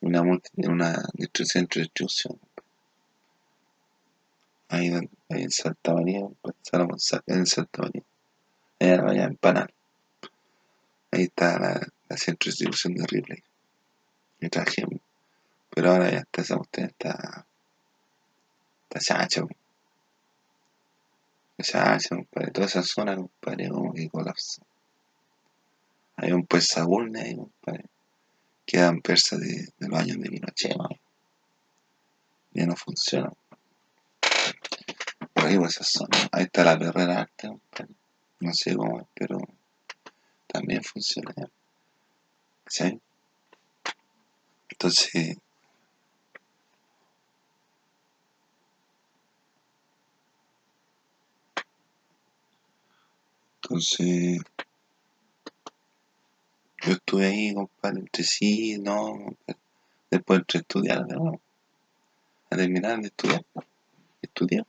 una 0.00 0.22
multi, 0.22 0.50
una 0.56 0.92
de 1.14 1.28
distribución, 1.80 2.38
ahí, 4.72 4.88
ahí 5.30 5.42
en 5.42 5.50
Santa 5.50 5.94
María, 5.94 6.20
Sa- 6.98 7.22
en 7.26 7.46
Santa 7.46 7.82
María, 7.82 8.02
allá, 8.80 9.10
allá 9.10 9.24
en 9.24 9.36
Panal. 9.36 9.74
Ahí 11.12 11.24
está 11.24 11.58
la, 11.58 11.86
la 12.08 12.16
centro 12.16 12.46
de 12.46 12.50
distribución 12.50 12.94
de 12.94 13.06
Ripley. 13.06 13.42
Y 14.40 14.48
trabajé, 14.48 14.84
pero 15.70 15.90
ahora 15.92 16.10
ya 16.10 16.18
está 16.20 16.42
esa 16.42 16.56
cuestión, 16.56 16.86
está, 16.86 17.46
está 18.90 19.00
chacha, 19.00 19.42
chacha, 21.62 22.16
compadre, 22.16 22.50
toda 22.50 22.66
esa 22.66 22.82
zona, 22.82 23.16
compadre, 23.16 23.68
como 23.68 23.92
que 23.92 24.08
colapsa. 24.08 24.62
Hay 26.16 26.32
un 26.32 26.46
pues 26.46 26.66
Sagún 26.68 27.16
ahí, 27.16 27.36
compadre. 27.36 27.84
Quedan 28.66 29.00
persas 29.00 29.40
de, 29.40 29.68
de 29.78 29.88
los 29.88 29.98
años 30.00 30.18
de 30.18 30.30
Pinochet, 30.30 30.76
¿no? 30.76 30.88
Ya 32.52 32.66
no 32.66 32.76
funciona. 32.76 33.30
Esa 35.48 35.84
zona. 35.84 36.28
Ahí 36.30 36.44
está 36.44 36.64
la 36.64 36.78
perrera 36.78 37.20
arte, 37.22 37.48
compadre. 37.48 37.94
No 38.40 38.52
sé 38.54 38.76
cómo 38.76 39.00
es, 39.00 39.06
pero 39.14 39.38
también 40.46 40.82
funciona. 40.82 41.34
¿Sí? 42.66 43.00
Entonces, 44.68 45.36
entonces, 53.62 54.40
yo 56.84 56.92
estuve 56.92 57.26
ahí, 57.26 57.54
compadre, 57.54 58.00
entre 58.00 58.24
sí, 58.24 58.78
no. 58.78 59.36
Después 60.10 60.40
entre 60.40 60.60
estudiar, 60.60 61.06
nuevo. 61.06 61.40
A 62.50 62.56
terminar 62.56 63.00
de 63.00 63.08
estudiar, 63.08 63.44
estudiar. 64.22 64.66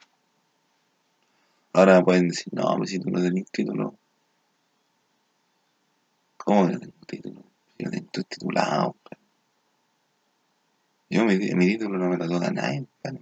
Ahora 1.74 1.98
me 1.98 2.04
pueden 2.04 2.28
decir, 2.30 2.54
no, 2.54 2.78
pues 2.78 2.92
si 2.92 3.00
tú 3.00 3.10
no 3.10 3.20
tenés 3.20 3.50
título, 3.52 3.98
¿cómo 6.38 6.68
que 6.68 6.74
no 6.74 6.80
tengo 6.80 6.94
título? 7.08 7.44
Yo 7.80 7.90
tengo 7.90 8.06
estoy 8.06 8.24
titulado. 8.26 8.96
Yo 11.10 11.26
mi, 11.26 11.38
título 11.40 11.98
no 11.98 12.10
me 12.10 12.18
lo 12.18 12.28
toca 12.28 12.52
nadie. 12.52 12.86
Pero 13.02 13.20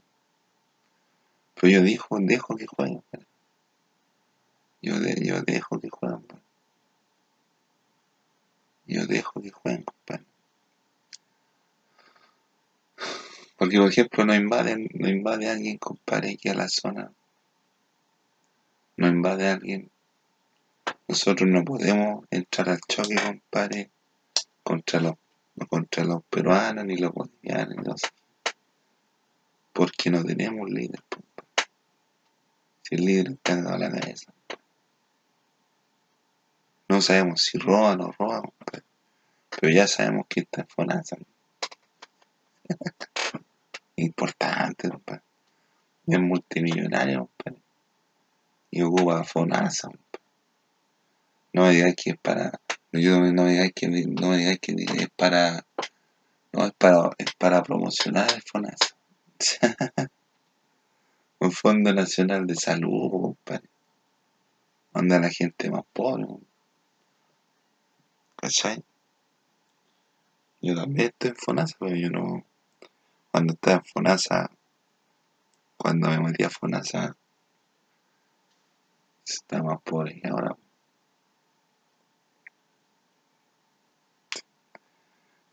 yo 1.64 1.82
dejo, 1.82 2.18
dejo 2.20 2.56
que 2.58 2.68
jueguen, 2.68 2.98
compadre. 2.98 3.28
Yo, 4.82 5.00
de, 5.00 5.26
yo 5.26 5.42
dejo 5.44 5.80
que 5.80 5.90
jueguen. 5.90 6.26
Yo 8.86 9.06
dejo 9.06 9.42
que 9.42 9.52
jueguen, 9.52 9.84
compadre. 9.84 10.26
Porque, 13.58 13.78
por 13.78 13.90
ejemplo, 13.90 14.26
no 14.26 14.36
invade, 14.36 14.90
no 14.94 15.08
invade 15.08 15.50
alguien, 15.50 15.78
compadre, 15.78 16.32
aquí 16.32 16.50
a 16.50 16.56
la 16.56 16.68
zona. 16.68 17.12
No 18.98 19.08
invade 19.08 19.50
alguien. 19.50 19.90
Nosotros 21.08 21.50
no 21.50 21.64
podemos 21.64 22.26
entrar 22.30 22.70
al 22.70 22.80
choque, 22.88 23.16
compadre, 23.16 23.90
contra 24.64 25.00
los, 25.00 25.16
contra 25.70 26.04
los 26.04 26.24
peruanos, 26.26 26.86
ni 26.86 26.98
los 26.98 27.12
bolivianos, 27.12 27.76
ni. 27.86 28.12
Porque 29.74 30.10
no 30.10 30.24
tenemos 30.24 30.70
líder, 30.70 31.02
compadre. 31.10 31.72
Si 32.84 32.96
el 32.96 33.06
líder 33.06 33.32
está 33.32 33.54
en 33.54 33.64
la 33.66 33.92
cabeza. 33.92 34.34
No 36.90 37.02
sabemos 37.02 37.42
si 37.42 37.58
roba 37.58 37.92
o 37.92 37.96
no 37.96 38.12
roba, 38.12 38.42
compadre. 38.42 38.84
Pero 39.50 39.74
ya 39.74 39.88
sabemos 39.88 40.26
que 40.28 40.42
está 40.42 40.66
en. 40.66 41.26
Importante, 43.96 44.90
compadre. 44.90 45.24
Es 46.08 46.20
multimillonario, 46.20 47.30
compadre. 47.38 47.61
Y 48.72 48.82
ocupa 48.82 49.24
FONASA. 49.26 49.90
No 51.54 51.64
me 51.64 51.72
digáis 51.72 51.96
que 51.96 52.12
es 52.12 52.18
para. 52.18 52.60
Yo 52.94 53.20
no 53.20 53.44
me 53.44 53.52
digáis 53.52 53.74
que 53.76 53.88
no 53.88 54.30
me 54.30 54.38
digáis 54.38 54.60
que 54.60 54.74
es 54.74 55.10
para. 55.18 55.66
No, 56.54 56.66
es 56.66 56.74
para, 56.78 57.12
es 57.18 57.34
para 57.38 57.62
promocionar 57.64 58.30
FONASA. 58.50 58.96
Un 61.40 61.52
Fondo 61.52 61.94
Nacional 61.94 62.48
de 62.48 62.56
Salud, 62.56 63.10
compadre. 63.10 63.68
Manda 64.94 65.18
a 65.18 65.22
la 65.22 65.30
gente 65.30 65.70
más 65.70 65.84
pobre, 65.92 66.28
¿cachai? 68.36 68.84
Yo 70.62 70.76
también 70.76 71.08
estoy 71.08 71.32
en 71.32 71.36
FONASA, 71.36 71.76
pero 71.80 71.96
yo 71.96 72.10
no. 72.10 72.46
Cuando 73.32 73.54
estaba 73.54 73.78
en 73.78 73.86
FONASA, 73.86 74.52
cuando 75.78 76.10
me 76.10 76.20
metí 76.20 76.44
a 76.44 76.50
FONASA, 76.50 77.16
estaba 79.36 79.78
pobre 79.80 80.20
que 80.22 80.28
ahora. 80.28 80.56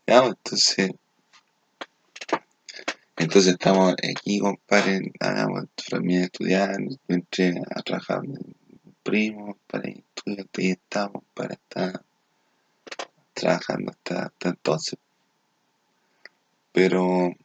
Ya, 0.07 0.21
pues, 0.21 0.35
entonces. 0.37 0.91
Entonces 3.17 3.51
estamos 3.51 3.93
aquí, 3.93 4.39
compadre, 4.39 5.11
hagamos 5.19 5.65
también 5.89 6.23
estudiando, 6.23 6.95
entré 7.09 7.61
a 7.75 7.81
trabajar 7.81 8.21
primo, 9.03 9.57
para 9.67 9.89
estudiar, 9.89 10.47
y 10.57 10.71
estamos, 10.71 11.23
para 11.33 11.53
estar 11.55 12.01
trabajando 13.33 13.91
hasta, 13.91 14.23
hasta 14.27 14.49
entonces. 14.49 14.99
Pero 16.71 17.35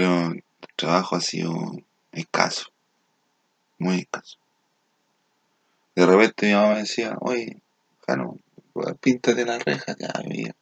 pero 0.00 0.30
el 0.30 0.42
trabajo 0.76 1.16
ha 1.16 1.20
sido 1.20 1.52
escaso, 2.10 2.72
muy 3.78 3.98
escaso. 3.98 4.38
De 5.94 6.06
repente 6.06 6.46
mi 6.46 6.54
mamá 6.54 6.70
me 6.70 6.78
decía, 6.78 7.18
oye, 7.20 7.60
Jano, 8.06 8.38
píntate 9.02 9.44
la 9.44 9.58
reja, 9.58 9.94
ya 9.98 10.10
veía. 10.26 10.56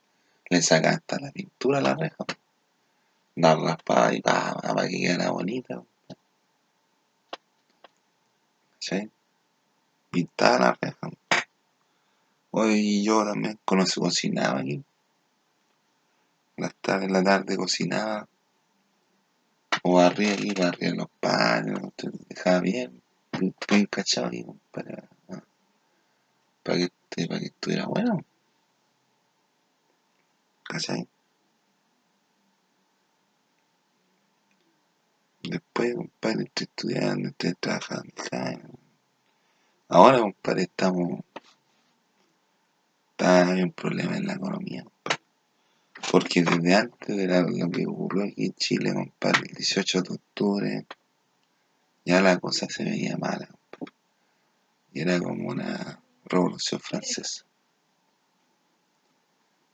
Le 0.51 0.61
saca 0.61 0.91
hasta 0.91 1.21
la 1.21 1.31
pintura 1.31 1.79
a 1.79 1.83
la 1.83 1.95
reja. 1.95 2.25
La 3.37 3.55
raspada 3.55 4.13
y 4.13 4.21
pa, 4.23 4.57
para 4.61 4.89
que 4.89 4.99
quedara 4.99 5.31
bonita. 5.31 5.85
¿Sí? 8.81 9.09
Pintaba 10.11 10.59
la 10.59 10.79
reja. 10.81 11.11
Hoy 12.51 13.05
yo 13.05 13.25
también 13.25 13.57
conocí, 13.65 14.01
cocinaba 14.01 14.59
aquí. 14.59 14.83
La 16.57 16.71
tarde, 16.71 17.05
en 17.05 17.13
la 17.13 17.23
tarde 17.23 17.57
cocinaba. 17.57 18.27
O 19.91 19.95
barría 19.95 20.35
aquí, 20.35 20.53
barría 20.53 20.95
los 20.95 21.09
panes, 21.19 21.81
dejaba 22.29 22.61
bien, 22.61 23.03
bien 23.71 23.87
cachado 23.87 24.27
aquí, 24.27 24.45
para, 24.71 25.09
para, 26.63 26.77
que, 26.79 27.27
para 27.27 27.41
que 27.41 27.47
estuviera 27.47 27.87
bueno. 27.87 28.23
¿Cachai? 30.69 31.09
Después, 35.43 35.95
compadre, 35.95 36.45
estoy 36.45 36.67
estudiando, 36.67 37.29
estoy 37.31 37.55
trabajando. 37.55 38.13
Ahora, 39.89 40.19
compadre, 40.19 40.65
estamos. 40.65 41.21
Está 43.13 43.49
hay 43.49 43.63
un 43.63 43.73
problema 43.73 44.19
en 44.19 44.27
la 44.27 44.35
economía, 44.35 44.85
compadre. 44.85 45.18
Porque 46.11 46.43
desde 46.43 46.75
antes 46.75 47.17
de 47.17 47.27
la, 47.27 47.43
lo 47.43 47.71
que 47.71 47.87
ocurrió 47.87 48.25
aquí 48.25 48.47
en 48.47 48.55
Chile, 48.55 48.95
compadre, 48.95 49.49
el 49.49 49.55
18 49.55 50.03
de 50.03 50.15
octubre, 50.15 50.87
ya 52.05 52.21
la 52.21 52.39
cosa 52.39 52.67
se 52.69 52.85
veía 52.85 53.17
mala. 53.17 53.49
Y 54.93 55.01
era 55.01 55.19
como 55.19 55.49
una 55.51 56.03
revolución 56.25 56.81
francesa. 56.81 57.45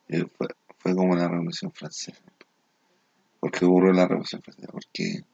Y 0.08 0.20
fue, 0.22 0.48
fue 0.78 0.94
como 0.94 1.12
una 1.12 1.28
revolución 1.28 1.72
francesa. 1.72 2.20
¿Por 3.40 3.52
qué 3.52 3.64
ocurrió 3.64 3.92
la 3.92 4.08
revolución 4.08 4.42
francesa? 4.42 4.72
Porque 4.72 5.24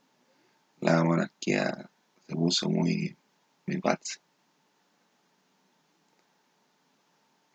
la 0.80 1.02
monarquía 1.04 1.88
se 2.26 2.34
puso 2.34 2.68
muy, 2.68 3.16
muy 3.66 3.80
falsa. 3.80 4.20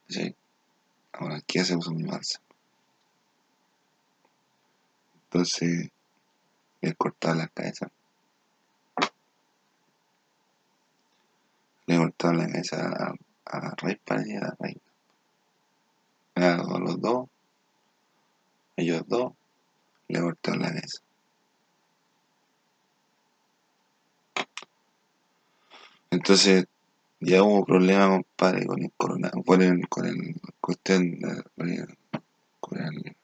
¿Sí? 0.08 0.36
La 1.14 1.20
monarquía 1.20 1.66
se 1.66 1.76
puso 1.76 1.92
muy 1.92 2.04
falsa. 2.04 2.40
Entonces, 5.36 5.92
le 6.80 6.94
cortaban 6.94 7.40
la 7.40 7.48
cabeza. 7.50 7.92
Le 11.88 11.98
cortaban 11.98 12.38
la 12.38 12.48
cabeza 12.48 12.88
a, 12.88 13.14
a 13.44 13.60
la 13.60 13.76
rey 13.76 13.98
para 13.98 14.26
y 14.26 14.34
a 14.34 14.40
la 14.40 14.56
reina. 14.58 14.82
A 16.36 16.80
los 16.80 17.02
dos, 17.02 17.28
ellos 18.78 19.04
dos, 19.08 19.34
le 20.08 20.22
cortaron 20.22 20.62
la 20.62 20.70
cabeza. 20.70 21.02
Entonces, 26.12 26.66
ya 27.20 27.44
hubo 27.44 27.66
problemas, 27.66 28.24
compadre, 28.24 28.66
con 28.66 28.82
el 28.82 28.92
coronavirus, 28.96 29.44
con 29.44 29.62
el, 29.62 29.90
con 29.90 30.06
el 30.06 30.42
cuestión, 30.62 31.20
de, 31.20 31.44
con, 32.62 32.80
el, 32.80 33.18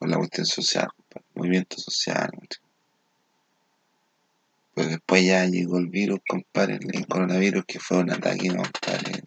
con 0.00 0.10
la 0.10 0.16
cuestión 0.16 0.46
social, 0.46 0.88
compadre, 0.96 1.26
movimiento 1.34 1.76
social. 1.78 2.30
Pues 4.72 4.88
después 4.88 5.26
ya 5.26 5.44
llegó 5.44 5.76
el 5.76 5.88
virus, 5.88 6.20
compadre, 6.26 6.78
el 6.80 7.06
coronavirus, 7.06 7.66
que 7.66 7.78
fue 7.78 7.98
un 7.98 8.10
ataque, 8.10 8.48
compadre. 8.48 9.24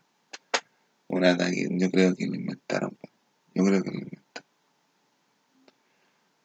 Un 1.09 1.25
ataque, 1.25 1.67
yo 1.69 1.91
creo 1.91 2.15
que 2.15 2.25
lo 2.25 2.33
inventaron, 2.33 2.97
yo 3.53 3.63
creo 3.63 3.83
que 3.83 3.91
lo 3.91 3.99
inventaron. 3.99 4.49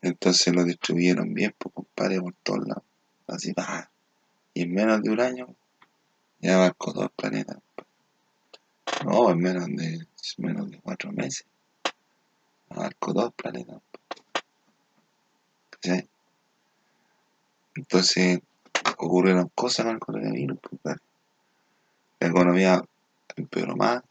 Entonces 0.03 0.55
lo 0.55 0.62
distribuyeron 0.62 1.33
bien, 1.33 1.55
pues, 1.57 1.75
compadre, 1.75 2.21
por 2.21 2.35
todos 2.43 2.69
lados. 2.69 2.85
Así, 3.27 3.55
va. 3.55 3.91
Y 4.53 4.64
en 4.64 4.75
menos 4.75 5.03
de 5.03 5.11
un 5.11 5.21
año 5.21 5.57
ya 6.41 6.57
abarcó 6.57 6.93
dos 6.93 7.11
planetas. 7.17 7.57
No, 9.07 9.31
en 9.31 9.38
menos 9.38 9.67
de, 9.69 10.07
menos 10.37 10.71
de 10.71 10.81
cuatro 10.81 11.12
meses. 11.12 11.47
Abarcó 12.69 13.14
dos 13.14 13.33
planetas. 13.33 13.81
¿Sí? 15.83 16.09
Entonces 17.77 18.41
ocurrieron 18.97 19.51
cosas 19.55 19.87
con 19.87 19.95
el 19.95 20.01
coronavirus. 20.01 20.59
La 20.83 22.29
economía 22.29 22.83
empeoró 23.37 23.77
más 23.77 24.03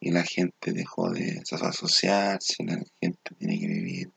y 0.00 0.10
la 0.10 0.22
gente 0.22 0.72
dejó 0.72 1.10
de 1.10 1.42
asociarse, 1.50 2.64
la 2.64 2.82
gente 3.00 3.34
tiene 3.38 3.58
que 3.58 3.66
vivir 3.66 4.10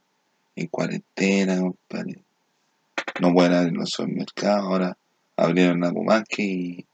en 0.55 0.67
cuarentena, 0.67 1.59
compadre. 1.59 2.21
No 3.21 3.33
pueden 3.33 3.53
abrir 3.53 3.73
los 3.73 3.89
supermercados, 3.89 4.63
ahora 4.63 4.97
abrieron 5.37 5.81
la 5.81 5.91
Pumanque 5.91 6.43
y, 6.43 6.85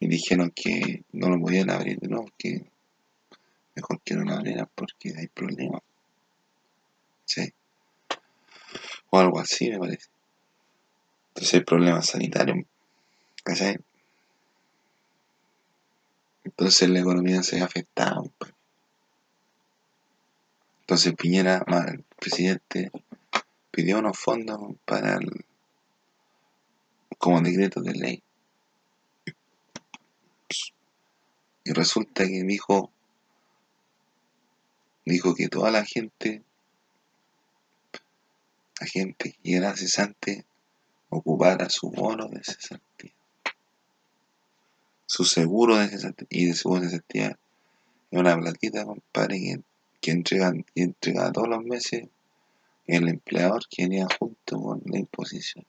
y, 0.00 0.08
dijeron 0.08 0.52
que 0.54 1.02
no 1.12 1.28
lo 1.28 1.40
podían 1.40 1.70
abrir 1.70 1.98
de 1.98 2.08
nuevo, 2.08 2.28
que 2.38 2.64
mejor 3.74 4.00
que 4.02 4.14
no 4.14 4.24
lo 4.24 4.34
abrieran 4.34 4.68
porque 4.74 5.14
hay 5.16 5.28
problemas. 5.28 5.82
¿Sí? 7.24 7.52
O 9.14 9.18
algo 9.18 9.38
así, 9.38 9.68
me 9.70 9.78
parece. 9.78 10.08
Entonces 11.28 11.54
hay 11.54 11.60
problemas 11.60 12.06
sanitarios. 12.06 12.64
Entonces 16.44 16.88
la 16.88 17.00
economía 17.00 17.42
se 17.42 17.56
ve 17.56 17.62
afectada. 17.62 18.22
Entonces 20.80 21.14
Piñera, 21.14 21.62
el 21.88 22.04
presidente, 22.18 22.90
pidió 23.70 23.98
unos 23.98 24.18
fondos 24.18 24.58
para 24.86 25.16
el, 25.16 25.44
como 27.18 27.42
decreto 27.42 27.82
de 27.82 27.92
ley. 27.92 28.22
Y 31.64 31.72
resulta 31.72 32.24
que 32.24 32.44
dijo, 32.44 32.90
dijo 35.04 35.34
que 35.34 35.48
toda 35.48 35.70
la 35.70 35.84
gente, 35.84 36.42
la 38.82 38.88
gente 38.88 39.36
que 39.40 39.56
era 39.56 39.76
cesante, 39.76 40.44
ocupara 41.08 41.70
su 41.70 41.88
bono 41.88 42.26
de 42.26 42.42
cesantía. 42.42 43.12
Su 45.06 45.24
seguro 45.24 45.76
de 45.76 45.88
cesantía. 45.88 46.26
Y 46.28 46.46
de 46.46 46.54
seguro 46.54 46.80
de 46.80 46.88
cesantía 46.88 47.38
es 48.10 48.18
una 48.18 48.36
platita, 48.36 48.84
compadre, 48.84 49.62
que, 50.00 50.22
que, 50.24 50.82
entrega, 50.82 51.30
todos 51.30 51.48
los 51.48 51.62
meses 51.64 52.08
el 52.88 53.08
empleador 53.08 53.62
que 53.70 53.84
venía 53.84 54.08
junto 54.18 54.60
con 54.60 54.82
la 54.86 54.98
imposición. 54.98 55.64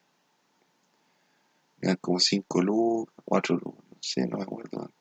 Eran 1.81 1.97
como 1.97 2.19
5 2.19 2.61
lucas, 2.63 3.13
4 3.25 3.55
lucas, 3.57 3.85
no 3.91 3.97
sé, 4.01 4.25
no 4.25 4.37
me 4.37 4.43
acuerdo. 4.43 4.91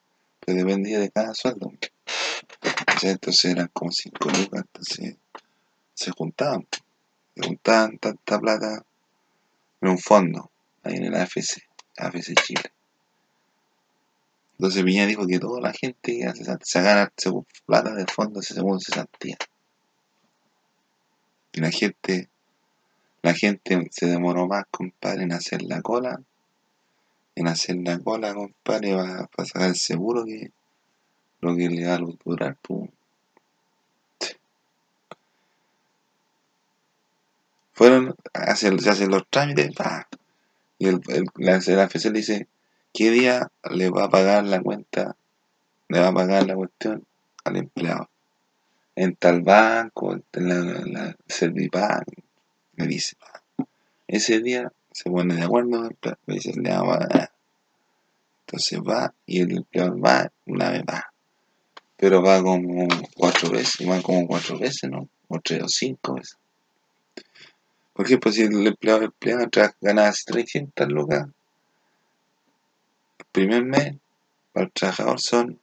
Pero 0.41 0.59
dependía 0.59 1.01
de 1.01 1.11
cada 1.11 1.33
sueldo. 1.33 1.73
Entonces 3.03 3.45
eran 3.47 3.71
como 3.73 3.91
5 3.91 4.19
lucas, 4.29 4.65
entonces 4.67 5.17
se 5.95 6.11
juntaban. 6.11 6.67
Se 7.35 7.47
juntaban 7.47 7.99
tanta 7.99 8.39
plata 8.39 8.85
en 9.81 9.89
un 9.89 9.99
fondo, 9.99 10.51
ahí 10.83 10.97
en 10.97 11.05
el 11.05 11.15
AFC, 11.15 11.63
AFC 11.97 12.35
Chile. 12.43 12.73
Entonces 14.59 14.85
Piñera 14.85 15.07
dijo 15.07 15.27
que 15.27 15.41
toda 15.41 15.61
la 15.61 15.73
gente 15.73 16.19
que 16.19 16.25
hace 16.25 16.45
sacara 16.45 17.13
plata 17.67 17.95
del 17.95 18.09
fondo 18.09 18.43
según 18.43 18.81
cesantía. 18.81 19.37
Y 21.53 21.61
la 21.61 21.71
gente, 21.71 22.29
la 23.23 23.35
gente 23.35 23.89
se 23.91 24.07
demoró 24.07 24.47
más, 24.47 24.65
compadre, 24.71 25.25
en 25.25 25.33
hacer 25.33 25.63
la 25.63 25.83
cola, 25.83 26.23
en 27.35 27.49
hacer 27.49 27.77
la 27.77 27.99
cola, 27.99 28.35
compadre, 28.35 28.95
para, 28.95 29.27
para 29.27 29.49
sacar 29.49 29.69
el 29.71 29.77
seguro 29.77 30.25
que 30.25 30.53
lo 31.41 31.57
que 31.57 31.69
le 31.69 31.87
va 31.87 31.95
a 31.95 31.99
durar, 32.25 32.57
pues. 32.63 32.89
Fueron, 37.83 38.15
se 38.55 38.69
hacen 38.69 39.11
los 39.11 39.27
trámites, 39.29 39.75
pa, 39.75 40.07
y 40.79 40.87
el, 40.87 41.01
el, 41.09 41.25
la, 41.35 41.59
la 41.67 41.89
dice, 42.13 42.47
¿qué 42.95 43.11
día 43.11 43.51
le 43.73 43.91
va 43.91 44.05
a 44.05 44.09
pagar 44.09 44.45
la 44.45 44.61
cuenta, 44.61 45.17
le 45.89 45.99
va 45.99 46.07
a 46.07 46.15
pagar 46.15 46.47
la 46.47 46.55
cuestión 46.55 47.05
al 47.43 47.57
empleado? 47.57 48.09
En 48.95 49.17
tal 49.17 49.43
banco, 49.43 50.15
en 50.15 50.49
la, 50.49 50.61
la 50.87 51.17
Servipac, 51.27 52.05
me 52.75 52.87
dice. 52.87 53.17
Ese 54.07 54.39
día 54.39 54.73
se 54.93 55.11
pone 55.11 55.35
de 55.35 55.43
acuerdo, 55.43 55.91
me 56.27 56.35
dice, 56.35 56.53
le 56.55 56.71
vamos 56.71 56.99
a 56.99 57.07
dar. 57.09 57.33
Entonces 58.47 58.79
va 58.79 59.13
y 59.27 59.41
el 59.41 59.57
empleado 59.57 59.99
va, 59.99 60.31
una 60.47 60.71
vez 60.71 60.85
va. 60.89 61.13
Pero 61.97 62.23
va 62.23 62.41
como 62.45 62.87
cuatro 63.17 63.51
veces, 63.51 63.91
va 63.91 64.01
como 64.01 64.25
cuatro 64.29 64.57
veces, 64.57 64.89
¿no? 64.89 65.09
O 65.27 65.41
tres 65.41 65.65
o 65.65 65.69
cinco 65.69 66.15
veces. 66.15 66.37
Por 67.93 68.07
ejemplo, 68.07 68.33
si 68.33 68.43
el 68.43 68.67
empleado, 68.67 69.03
empleado 69.03 69.49
gana 69.81 70.13
300 70.13 70.89
lucas, 70.89 71.29
el 73.19 73.27
primer 73.33 73.65
mes 73.65 73.97
para 74.53 74.67
el 74.67 74.73
trabajador 74.73 75.21
son 75.21 75.61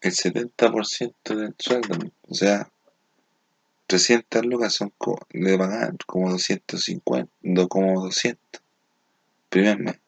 el 0.00 0.12
70% 0.12 1.34
del 1.34 1.54
sueldo. 1.58 1.98
O 2.28 2.34
sea, 2.34 2.70
300 3.86 4.44
lucas 4.44 4.74
son 4.74 4.92
como, 4.98 5.18
le 5.30 5.56
pagan 5.56 5.96
como 6.06 6.30
250, 6.30 7.30
no, 7.42 7.68
como 7.68 8.04
200 8.04 8.62
primer 9.48 9.78
mes. 9.78 9.98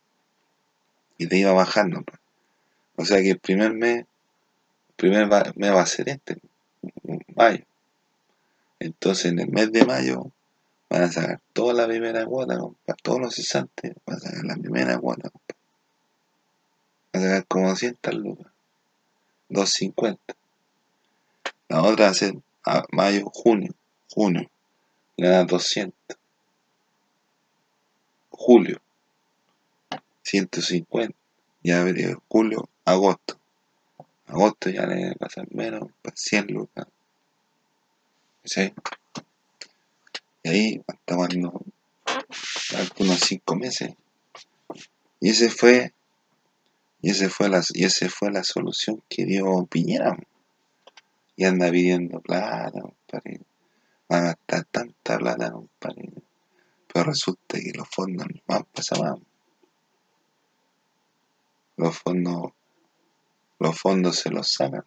Y 1.17 1.27
te 1.27 1.39
iba 1.39 1.53
bajando. 1.53 2.03
Pues. 2.03 2.21
O 2.97 3.05
sea 3.07 3.23
que 3.23 3.31
el 3.31 3.39
primer 3.39 3.73
mes, 3.73 4.01
el 4.01 4.95
primer 4.97 5.29
mes 5.57 5.73
va 5.73 5.81
a 5.81 5.87
ser 5.87 6.11
este, 6.11 6.39
mayo. 7.35 7.65
Entonces 8.79 9.27
en 9.27 9.39
el 9.39 9.49
mes 9.49 9.73
de 9.73 9.85
mayo 9.85 10.31
van 10.91 11.03
a 11.05 11.13
sacar 11.13 11.41
toda 11.53 11.73
la 11.73 11.87
primera 11.87 12.27
cuota, 12.27 12.59
para 12.85 12.97
todos 13.03 13.21
los 13.21 13.35
cesantes, 13.35 13.95
van 14.05 14.17
a 14.17 14.21
sacar 14.21 14.45
la 14.45 14.57
primera 14.57 14.99
cuota. 14.99 15.31
Compa. 15.31 15.55
Van 17.13 17.23
a 17.23 17.27
sacar 17.27 17.47
como 17.47 17.69
200 17.69 18.15
lucas. 18.15 18.53
250. 19.49 20.35
La 21.69 21.83
otra 21.83 22.07
va 22.07 22.11
a 22.11 22.15
ser 22.15 22.35
a 22.65 22.85
mayo, 22.91 23.31
junio, 23.33 23.73
junio. 24.09 24.51
Le 25.17 25.29
dan 25.29 25.47
200. 25.47 25.95
Julio, 28.31 28.81
150. 30.23 31.17
Ya 31.63 31.85
vería 31.85 32.17
julio, 32.29 32.69
agosto. 32.85 33.39
Agosto 34.27 34.71
ya 34.71 34.87
le 34.87 35.15
pasan 35.17 35.47
menos, 35.51 35.91
100 36.15 36.47
lucas. 36.49 36.87
¿Sí? 38.45 38.73
Ahí 40.51 40.83
hasta 40.87 41.15
cuando 41.15 41.63
unos 42.99 43.21
5 43.21 43.57
meses. 43.57 43.95
Y 45.21 45.31
ese 45.31 45.49
fue 45.49 45.93
y, 47.03 47.11
ese 47.11 47.31
fue 47.31 47.49
la, 47.49 47.63
y 47.73 47.85
esa 47.85 48.09
fue 48.09 48.31
la 48.31 48.45
solución 48.45 49.03
que 49.09 49.25
dio 49.25 49.65
Piñera. 49.67 50.19
Y 51.37 51.45
anda 51.45 51.71
pidiendo 51.71 52.21
plata, 52.21 52.81
compadre. 52.81 53.41
Van 54.09 54.25
a 54.25 54.27
gastar 54.27 54.65
tanta 54.65 55.19
plata. 55.19 55.55
Pero 55.79 57.05
resulta 57.05 57.59
que 57.59 57.73
los 57.75 57.89
fondos 57.89 58.27
no 58.27 58.41
van 58.47 58.65
pasaban. 58.65 59.25
Los 61.77 61.97
fondos, 61.97 62.53
los 63.59 63.81
fondos 63.81 64.17
se 64.17 64.31
los 64.31 64.51
sacan. 64.51 64.85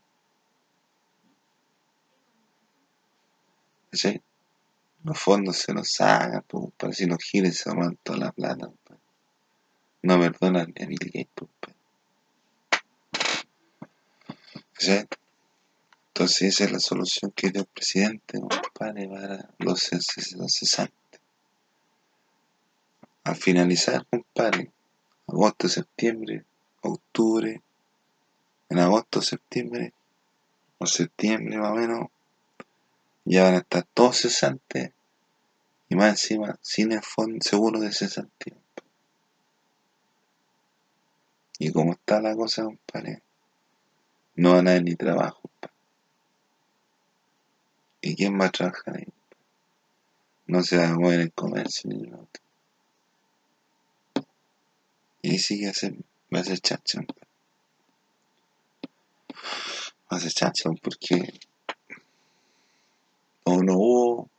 ¿Sí? 3.92 4.22
Los 5.04 5.20
fondos 5.20 5.58
se 5.58 5.74
los 5.74 5.92
sacan, 5.92 6.44
pues, 6.48 6.72
para 6.78 6.94
si 6.94 7.06
los 7.06 7.20
giles 7.20 7.58
se 7.58 7.70
roban 7.70 7.98
toda 8.04 8.20
la 8.20 8.32
plata. 8.32 8.68
Compadre. 8.68 9.02
No 10.02 10.20
perdonan 10.20 10.74
a 10.82 10.86
Bill 10.86 11.00
Gates, 11.00 11.28
compadre. 11.36 11.76
¿Sí? 14.78 15.00
Entonces 16.08 16.42
esa 16.54 16.66
es 16.66 16.72
la 16.72 16.80
solución 16.80 17.32
que 17.32 17.50
dio 17.50 17.62
el 17.62 17.68
presidente, 17.68 18.40
compadre, 18.40 19.08
para 19.08 19.50
los 19.58 19.80
cesantes. 19.80 20.94
Al 23.24 23.36
finalizar, 23.36 24.06
compadre, 24.06 24.72
agosto, 25.28 25.68
septiembre, 25.68 26.46
octubre, 26.82 27.62
en 28.70 28.80
agosto, 28.80 29.22
septiembre, 29.22 29.94
o 30.78 30.86
septiembre 30.86 31.58
más 31.58 31.72
o 31.72 31.76
menos, 31.76 32.08
ya 33.26 33.44
van 33.44 33.56
a 33.56 33.58
estar 33.60 33.88
todos 33.94 34.18
cesantes 34.18 34.92
y 35.90 35.96
más 35.96 36.10
encima 36.10 36.58
sin 36.62 36.92
el 36.92 37.02
fondo 37.02 37.40
seguro 37.42 37.80
de 37.80 37.92
cesantía. 37.92 38.56
Y 41.60 41.72
como 41.72 41.94
está 41.94 42.22
la 42.22 42.36
cosa, 42.36 42.64
compadre, 42.64 43.22
no 44.36 44.54
van 44.54 44.68
a 44.68 44.72
haber 44.72 44.84
ni 44.84 44.96
trabajo. 44.96 45.50
¿Y 48.02 48.16
quién 48.16 48.40
va 48.40 48.48
a 48.48 48.52
trabajar 48.52 48.98
ahí? 48.98 49.08
No 50.48 50.62
se 50.62 50.78
va 50.78 50.90
a 50.90 50.94
mover 50.94 51.22
el 51.22 51.32
comercio 51.32 51.90
ni 51.90 52.12
otro. 52.12 52.44
Y 55.22 55.32
ahí 55.32 55.40
sí 55.40 55.60
que 55.60 55.68
va 56.34 56.40
a 56.40 56.44
ser 56.44 56.60
chacha. 56.60 57.00
Va 60.12 60.18
a 60.18 60.20
ser 60.20 60.34
chacha 60.34 60.70
porque 60.82 61.40
no, 63.46 63.62
no 63.62 63.78
hubo 63.78 64.30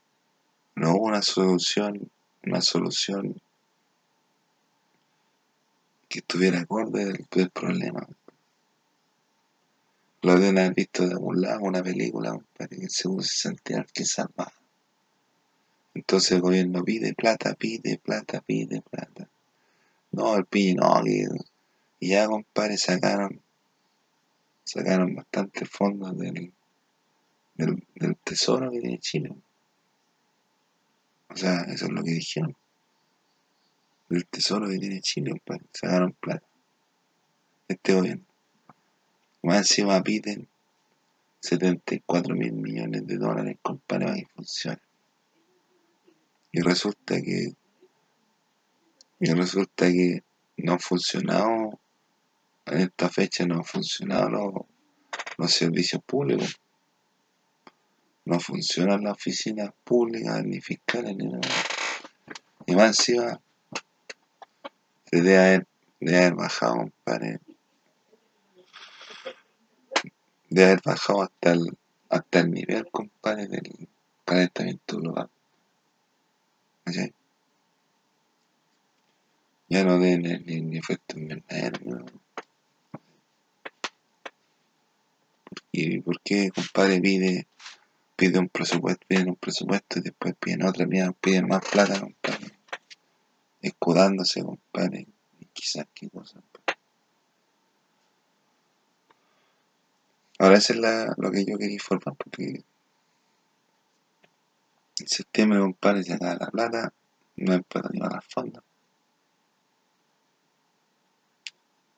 no 0.76 0.92
hubo 0.92 1.04
una 1.06 1.22
solución 1.22 2.10
una 2.42 2.60
solución 2.60 3.40
que 6.08 6.18
estuviera 6.20 6.60
acorde 6.60 7.04
del, 7.30 7.50
problema 7.50 8.06
lo 10.24 10.32
haber 10.32 10.72
visto 10.72 11.06
de 11.06 11.12
algún 11.12 11.42
lado, 11.42 11.60
una 11.60 11.82
película, 11.82 12.38
para 12.56 12.68
que 12.68 12.88
seguro 12.88 13.22
se 13.22 13.48
sentía 13.48 13.84
que 13.92 14.06
salva. 14.06 14.50
Entonces 15.92 16.32
el 16.32 16.40
gobierno 16.40 16.82
pide 16.82 17.12
plata, 17.12 17.52
pide 17.52 17.98
plata, 17.98 18.40
pide 18.40 18.80
plata. 18.80 19.28
No, 20.12 20.34
el 20.36 20.46
pide, 20.46 20.76
no, 20.76 21.02
y 21.06 22.08
ya, 22.08 22.26
compadre, 22.26 22.78
sacaron, 22.78 23.42
sacaron 24.64 25.14
bastantes 25.14 25.68
fondos 25.68 26.16
del, 26.16 26.54
del, 27.54 28.16
tesoro 28.24 28.70
que 28.70 28.80
tiene 28.80 28.98
Chile. 28.98 29.34
O 31.28 31.36
sea, 31.36 31.62
eso 31.62 31.86
es 31.86 31.92
lo 31.92 32.02
que 32.02 32.12
dijeron. 32.12 32.56
Del 34.08 34.26
tesoro 34.26 34.68
que 34.68 34.78
tiene 34.78 35.00
Chile, 35.00 35.30
compadre, 35.30 35.64
sacaron 35.72 36.12
plata. 36.12 36.46
Este 37.68 37.94
gobierno. 37.94 38.24
Más 39.42 39.58
encima 39.58 40.02
piden 40.02 40.48
74 41.40 42.34
mil 42.34 42.52
millones 42.52 43.06
de 43.06 43.16
dólares, 43.16 43.58
compadre, 43.62 44.06
para 44.06 44.16
que 44.16 44.26
funcione. 44.34 44.80
Y 46.52 46.60
resulta 46.60 47.20
que. 47.20 47.54
Y 49.20 49.32
resulta 49.32 49.86
que 49.90 50.22
no 50.58 50.74
ha 50.74 50.78
funcionado. 50.78 51.78
En 52.66 52.80
esta 52.80 53.10
fecha 53.10 53.44
no 53.44 53.56
han 53.56 53.64
funcionado 53.64 54.66
los 55.36 55.52
servicios 55.52 56.02
públicos. 56.02 56.58
No 58.24 58.40
funcionan 58.40 59.04
las 59.04 59.12
oficinas 59.12 59.70
públicas, 59.84 60.42
ni 60.44 60.60
fiscales, 60.60 61.16
ni 61.16 61.26
nada. 61.26 61.48
Y 62.66 62.74
más 62.74 62.98
encima, 62.98 63.40
se 65.04 65.20
debe 65.20 65.38
haber, 65.38 65.66
debe 66.00 66.18
haber 66.18 66.34
bajado, 66.34 66.76
compadre. 66.76 67.40
Debe 70.48 70.66
haber 70.70 70.82
bajado 70.82 71.22
hasta 71.22 71.52
el, 71.52 71.76
hasta 72.08 72.40
el 72.40 72.50
nivel, 72.50 72.88
compadre, 72.90 73.46
del 73.46 73.88
calentamiento 74.24 74.98
global. 74.98 75.30
¿Cachai? 76.84 77.12
Ya 79.68 79.84
no 79.84 79.98
deben 79.98 80.44
ni, 80.46 80.60
ni 80.62 80.78
efecto 80.78 81.18
invernadero. 81.18 81.80
¿no? 81.84 82.04
¿Y 85.72 86.00
por 86.00 86.20
qué, 86.20 86.50
compadre, 86.54 87.00
pide, 87.00 87.48
pide 88.16 88.38
un 88.38 88.48
presupuesto, 88.48 89.04
piden 89.06 89.30
un 89.30 89.36
presupuesto 89.36 89.98
y 89.98 90.02
después 90.02 90.34
piden 90.38 90.64
otra, 90.64 90.86
piden, 91.20 91.48
más 91.48 91.64
plata, 91.64 92.00
compadre? 92.00 92.52
Escudándose, 93.60 94.42
compadre. 94.42 95.06
Y 95.40 95.46
quizás 95.46 95.86
qué 95.94 96.08
cosa. 96.10 96.40
Ahora 100.38 100.58
eso 100.58 100.72
es 100.72 100.78
la, 100.78 101.14
lo 101.16 101.30
que 101.30 101.44
yo 101.44 101.56
quería 101.56 101.74
informar, 101.74 102.16
porque 102.16 102.64
en 105.00 105.08
septiembre, 105.08 105.60
compadre, 105.60 106.02
se 106.04 106.14
acaba 106.14 106.36
la 106.36 106.50
plata, 106.50 106.92
no 107.36 107.52
hay 107.52 107.60
plata 107.62 107.88
ni 107.92 108.00
para 108.00 108.16
las 108.16 108.24
fondas. 108.26 108.62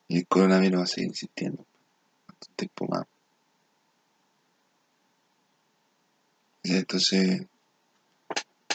Y 0.08 0.18
el 0.18 0.26
coronavirus 0.26 0.80
va 0.80 0.84
a 0.84 0.86
seguir 0.86 1.10
existiendo. 1.10 1.66
¿Cuánto 2.26 2.46
tiempo 2.54 2.86
más? 2.86 3.06
Entonces, 6.68 7.46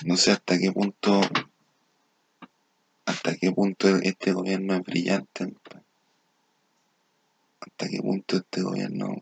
no 0.06 0.16
sé 0.16 0.32
hasta 0.32 0.58
qué 0.58 0.72
punto, 0.72 1.22
hasta 3.06 3.36
qué 3.36 3.52
punto 3.52 3.98
este 3.98 4.32
gobierno 4.32 4.76
es 4.76 4.82
brillante, 4.84 5.54
hasta 7.60 7.90
qué 7.90 8.00
punto 8.00 8.38
este 8.38 8.62
gobierno 8.62 9.22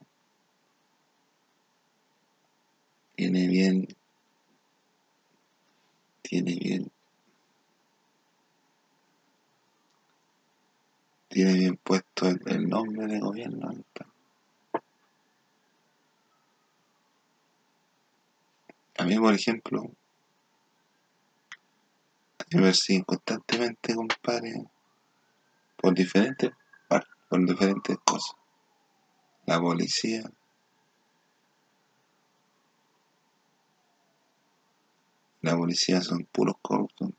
tiene 3.16 3.48
bien, 3.48 3.88
tiene 6.22 6.56
bien, 6.56 6.92
tiene 11.28 11.54
bien 11.54 11.78
puesto 11.78 12.30
el, 12.30 12.40
el 12.46 12.70
nombre 12.70 13.08
de 13.08 13.20
gobierno. 13.20 13.84
A 19.00 19.06
mí, 19.06 19.18
por 19.18 19.34
ejemplo, 19.34 19.90
a 22.38 22.44
mí 22.52 22.62
me 22.62 23.04
constantemente, 23.06 23.96
compadre, 23.96 24.66
por 25.78 25.94
diferentes 25.94 26.52
por 27.30 27.46
diferentes 27.46 27.98
cosas. 28.04 28.36
La 29.46 29.58
policía, 29.58 30.30
la 35.44 35.56
policía 35.56 36.02
son 36.02 36.26
puros 36.26 36.56
corruptos. 36.62 37.12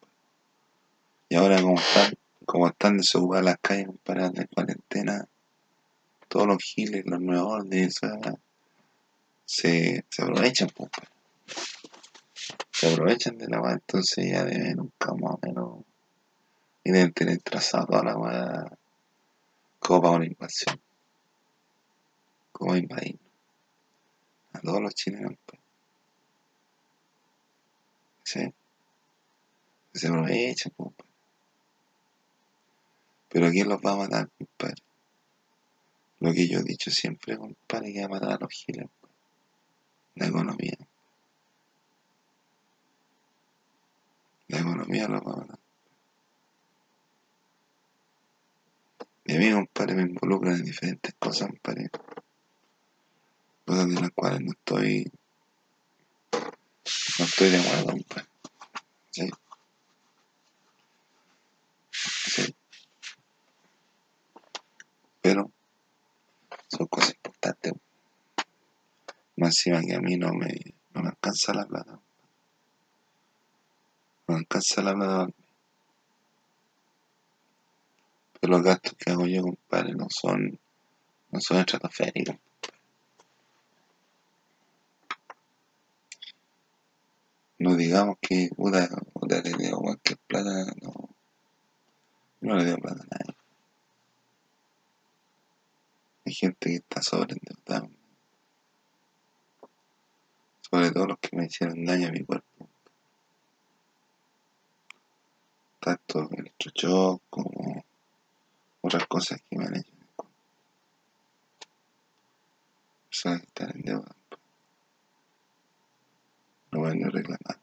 Y 1.31 1.37
ahora 1.37 1.63
como 1.63 1.79
están, 1.79 2.13
como 2.45 2.67
están 2.69 2.99
desocupadas 2.99 3.45
las 3.47 3.59
calles, 3.59 3.87
compadre, 3.87 4.29
de 4.29 4.49
cuarentena, 4.49 5.27
todos 6.29 6.47
los 6.47 6.59
giles, 6.63 7.07
los 7.07 7.23
nuevos 7.23 7.55
órdenes, 7.55 7.99
se, 9.47 10.05
se 10.11 10.23
aprovechan, 10.23 10.69
pues. 10.77 10.91
Se 12.71 12.93
aprovechan 12.93 13.37
de 13.37 13.49
la 13.49 13.61
weá, 13.61 13.73
entonces 13.73 14.31
ya 14.31 14.45
deben 14.45 14.77
nunca 14.77 15.13
más 15.15 15.35
o 15.35 15.41
menos 15.43 15.85
y 16.85 16.91
deben 16.91 17.13
tener 17.13 17.39
trazado 17.43 17.87
toda 17.87 18.05
la 18.05 18.17
weá 18.17 18.79
como 19.79 20.03
para 20.03 20.17
una 20.17 20.27
invasión, 20.27 20.81
como 22.53 22.77
invadir 22.77 23.19
a 24.53 24.61
todos 24.61 24.81
los 24.81 24.95
chilenos, 24.95 25.35
pues. 25.47 25.61
¿sí? 28.25 28.55
se 29.93 30.07
aprovechan, 30.09 30.73
pues, 30.77 30.89
compadre. 30.89 31.11
Pero 33.29 33.51
¿quién 33.51 33.69
los 33.69 33.81
va 33.81 33.93
a 33.93 33.97
matar, 33.97 34.31
compadre? 34.39 34.83
Lo 36.21 36.33
que 36.33 36.49
yo 36.49 36.59
he 36.59 36.63
dicho 36.63 36.91
siempre, 36.91 37.37
compadre, 37.37 37.93
que 37.93 38.01
va 38.01 38.07
a 38.07 38.09
matar 38.09 38.33
a 38.33 38.39
los 38.41 38.53
giles, 38.53 38.89
pues. 39.01 39.13
la 40.17 40.27
economía. 40.27 40.77
La 44.51 44.59
economía 44.59 45.07
los 45.07 45.23
va 45.23 45.33
a 45.33 45.37
matar. 45.37 45.59
Y 49.25 49.37
a 49.37 49.39
mí, 49.39 49.53
compadre, 49.53 49.95
me 49.95 50.03
involucran 50.03 50.57
en 50.57 50.65
diferentes 50.65 51.15
cosas, 51.21 51.51
compadre. 51.51 51.89
Cosas 53.65 53.89
de 53.89 54.01
las 54.01 54.11
cuales 54.11 54.41
no 54.41 54.51
estoy, 54.51 55.13
no 56.33 57.25
estoy 57.25 57.51
de 57.51 57.61
acuerdo, 57.61 57.93
compadre. 57.93 58.29
¿sí? 59.11 59.31
Sí. 61.93 62.57
Pero 65.21 65.53
son 66.67 66.87
cosas 66.89 67.15
importantes. 67.15 67.73
Más 69.37 69.51
encima 69.51 69.81
que 69.81 69.95
a 69.95 70.01
mí 70.01 70.17
no 70.17 70.33
me, 70.33 70.75
no 70.93 71.03
me 71.03 71.11
alcanza 71.11 71.55
la 71.55 71.67
plata. 71.67 72.01
Me 74.31 74.37
alcanza 74.37 74.81
la 74.81 74.95
plata. 74.95 75.33
Pero 78.41 78.53
los 78.53 78.63
gastos 78.63 78.95
que 78.95 79.11
hago 79.11 79.27
yo, 79.27 79.43
compadre, 79.43 79.93
no 79.95 80.07
son, 80.09 80.57
no 81.33 81.41
son 81.41 81.57
estratosféricos. 81.59 82.37
No 87.59 87.75
digamos 87.75 88.19
que, 88.21 88.51
puta, 88.57 88.89
le 89.29 89.41
debo 89.41 89.81
cualquier 89.81 90.19
plata, 90.29 90.75
no. 90.81 91.09
No 92.41 92.57
le 92.57 92.65
debo 92.67 92.79
plata 92.83 93.03
a 93.03 93.17
nadie. 93.19 93.37
Hay 96.25 96.35
gente 96.35 96.71
que 96.71 96.77
está 96.77 97.03
sobreendeudada. 97.03 97.91
Sobre 100.71 100.93
todo 100.93 101.09
los 101.09 101.19
que 101.19 101.37
me 101.37 101.47
hicieron 101.47 101.85
daño 101.85 102.07
a 102.07 102.13
mi 102.13 102.25
cuerpo. 102.25 102.50
Tanto 105.81 106.29
electroshock 106.31 107.23
como 107.31 107.85
otras 108.83 109.07
cosas 109.07 109.41
que 109.49 109.57
me 109.57 109.65
han 109.65 109.77
hecho. 109.77 109.93
Personas 113.09 113.41
que 113.41 113.47
están 113.47 113.71
en 113.75 113.83
deuda. 113.83 114.17
No 116.73 116.81
pueden 116.81 116.99
ni 116.99 117.05
reclamar. 117.05 117.59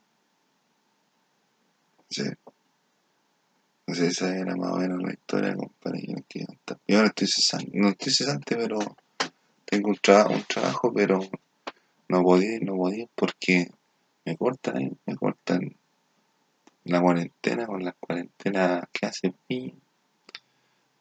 Sí. 2.10 2.23
Entonces 3.86 4.12
esa 4.13 4.36
era 4.36 4.56
más 4.56 4.71
o 4.71 4.77
menos 4.77 5.01
la 5.01 5.13
historia, 5.13 5.56
compadre. 5.56 6.03
Yo 6.88 6.97
ahora 6.97 7.08
estoy 7.08 7.27
cesante, 7.27 7.71
no 7.73 7.89
estoy 7.89 8.12
cesante, 8.12 8.56
pero 8.58 8.80
tengo 9.65 9.89
un, 9.89 9.95
tra- 9.95 10.30
un 10.30 10.43
trabajo, 10.43 10.91
pero 10.93 11.19
no 12.10 12.23
podía, 12.23 12.60
no 12.62 12.75
podía 12.75 13.06
porque 13.15 13.69
me 14.25 14.36
cortan, 14.36 14.97
me 15.06 15.15
cortan 15.15 15.77
la 16.88 17.02
cuarentena 17.02 17.65
con 17.67 17.84
las 17.84 17.95
cuarentenas 18.00 18.86
que 18.91 19.06
hacen 19.06 19.36
y 19.47 19.73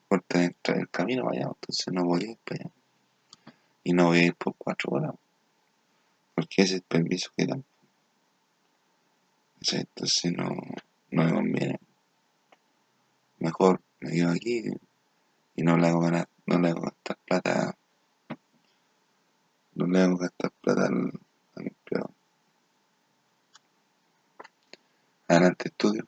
cortan 0.08 0.42
el, 0.42 0.56
tra- 0.62 0.78
el 0.80 0.88
camino 0.90 1.24
para 1.24 1.38
allá, 1.38 1.48
entonces 1.54 1.86
no 1.92 2.04
podía 2.04 2.30
ir 2.30 2.38
para 2.44 2.60
allá. 2.60 2.70
Y 3.84 3.92
no 3.92 4.06
voy 4.06 4.18
a 4.18 4.24
ir 4.26 4.34
por 4.34 4.54
cuatro 4.56 4.92
horas, 4.92 5.14
porque 6.34 6.62
ese 6.62 6.64
es 6.64 6.80
el 6.80 6.82
permiso 6.82 7.30
que 7.36 7.46
dan. 7.46 7.64
Entonces 9.72 10.32
no, 10.32 10.48
no 11.10 11.24
me 11.24 11.32
conviene. 11.32 11.80
Mejor 13.38 13.80
me 14.00 14.10
quedo 14.12 14.30
aquí 14.30 14.64
y 15.56 15.62
no 15.62 15.76
le 15.76 15.88
hago 15.88 16.00
ganar, 16.00 16.28
no 16.46 16.58
le 16.58 16.68
hago 16.68 16.82
gastar 16.82 17.18
plata, 17.24 17.76
no 19.74 19.86
le 19.86 20.00
hago 20.00 20.16
gastar 20.16 20.52
plata 20.60 20.86
al, 20.86 21.12
Adelante 25.28 25.68
estudio. 25.68 26.06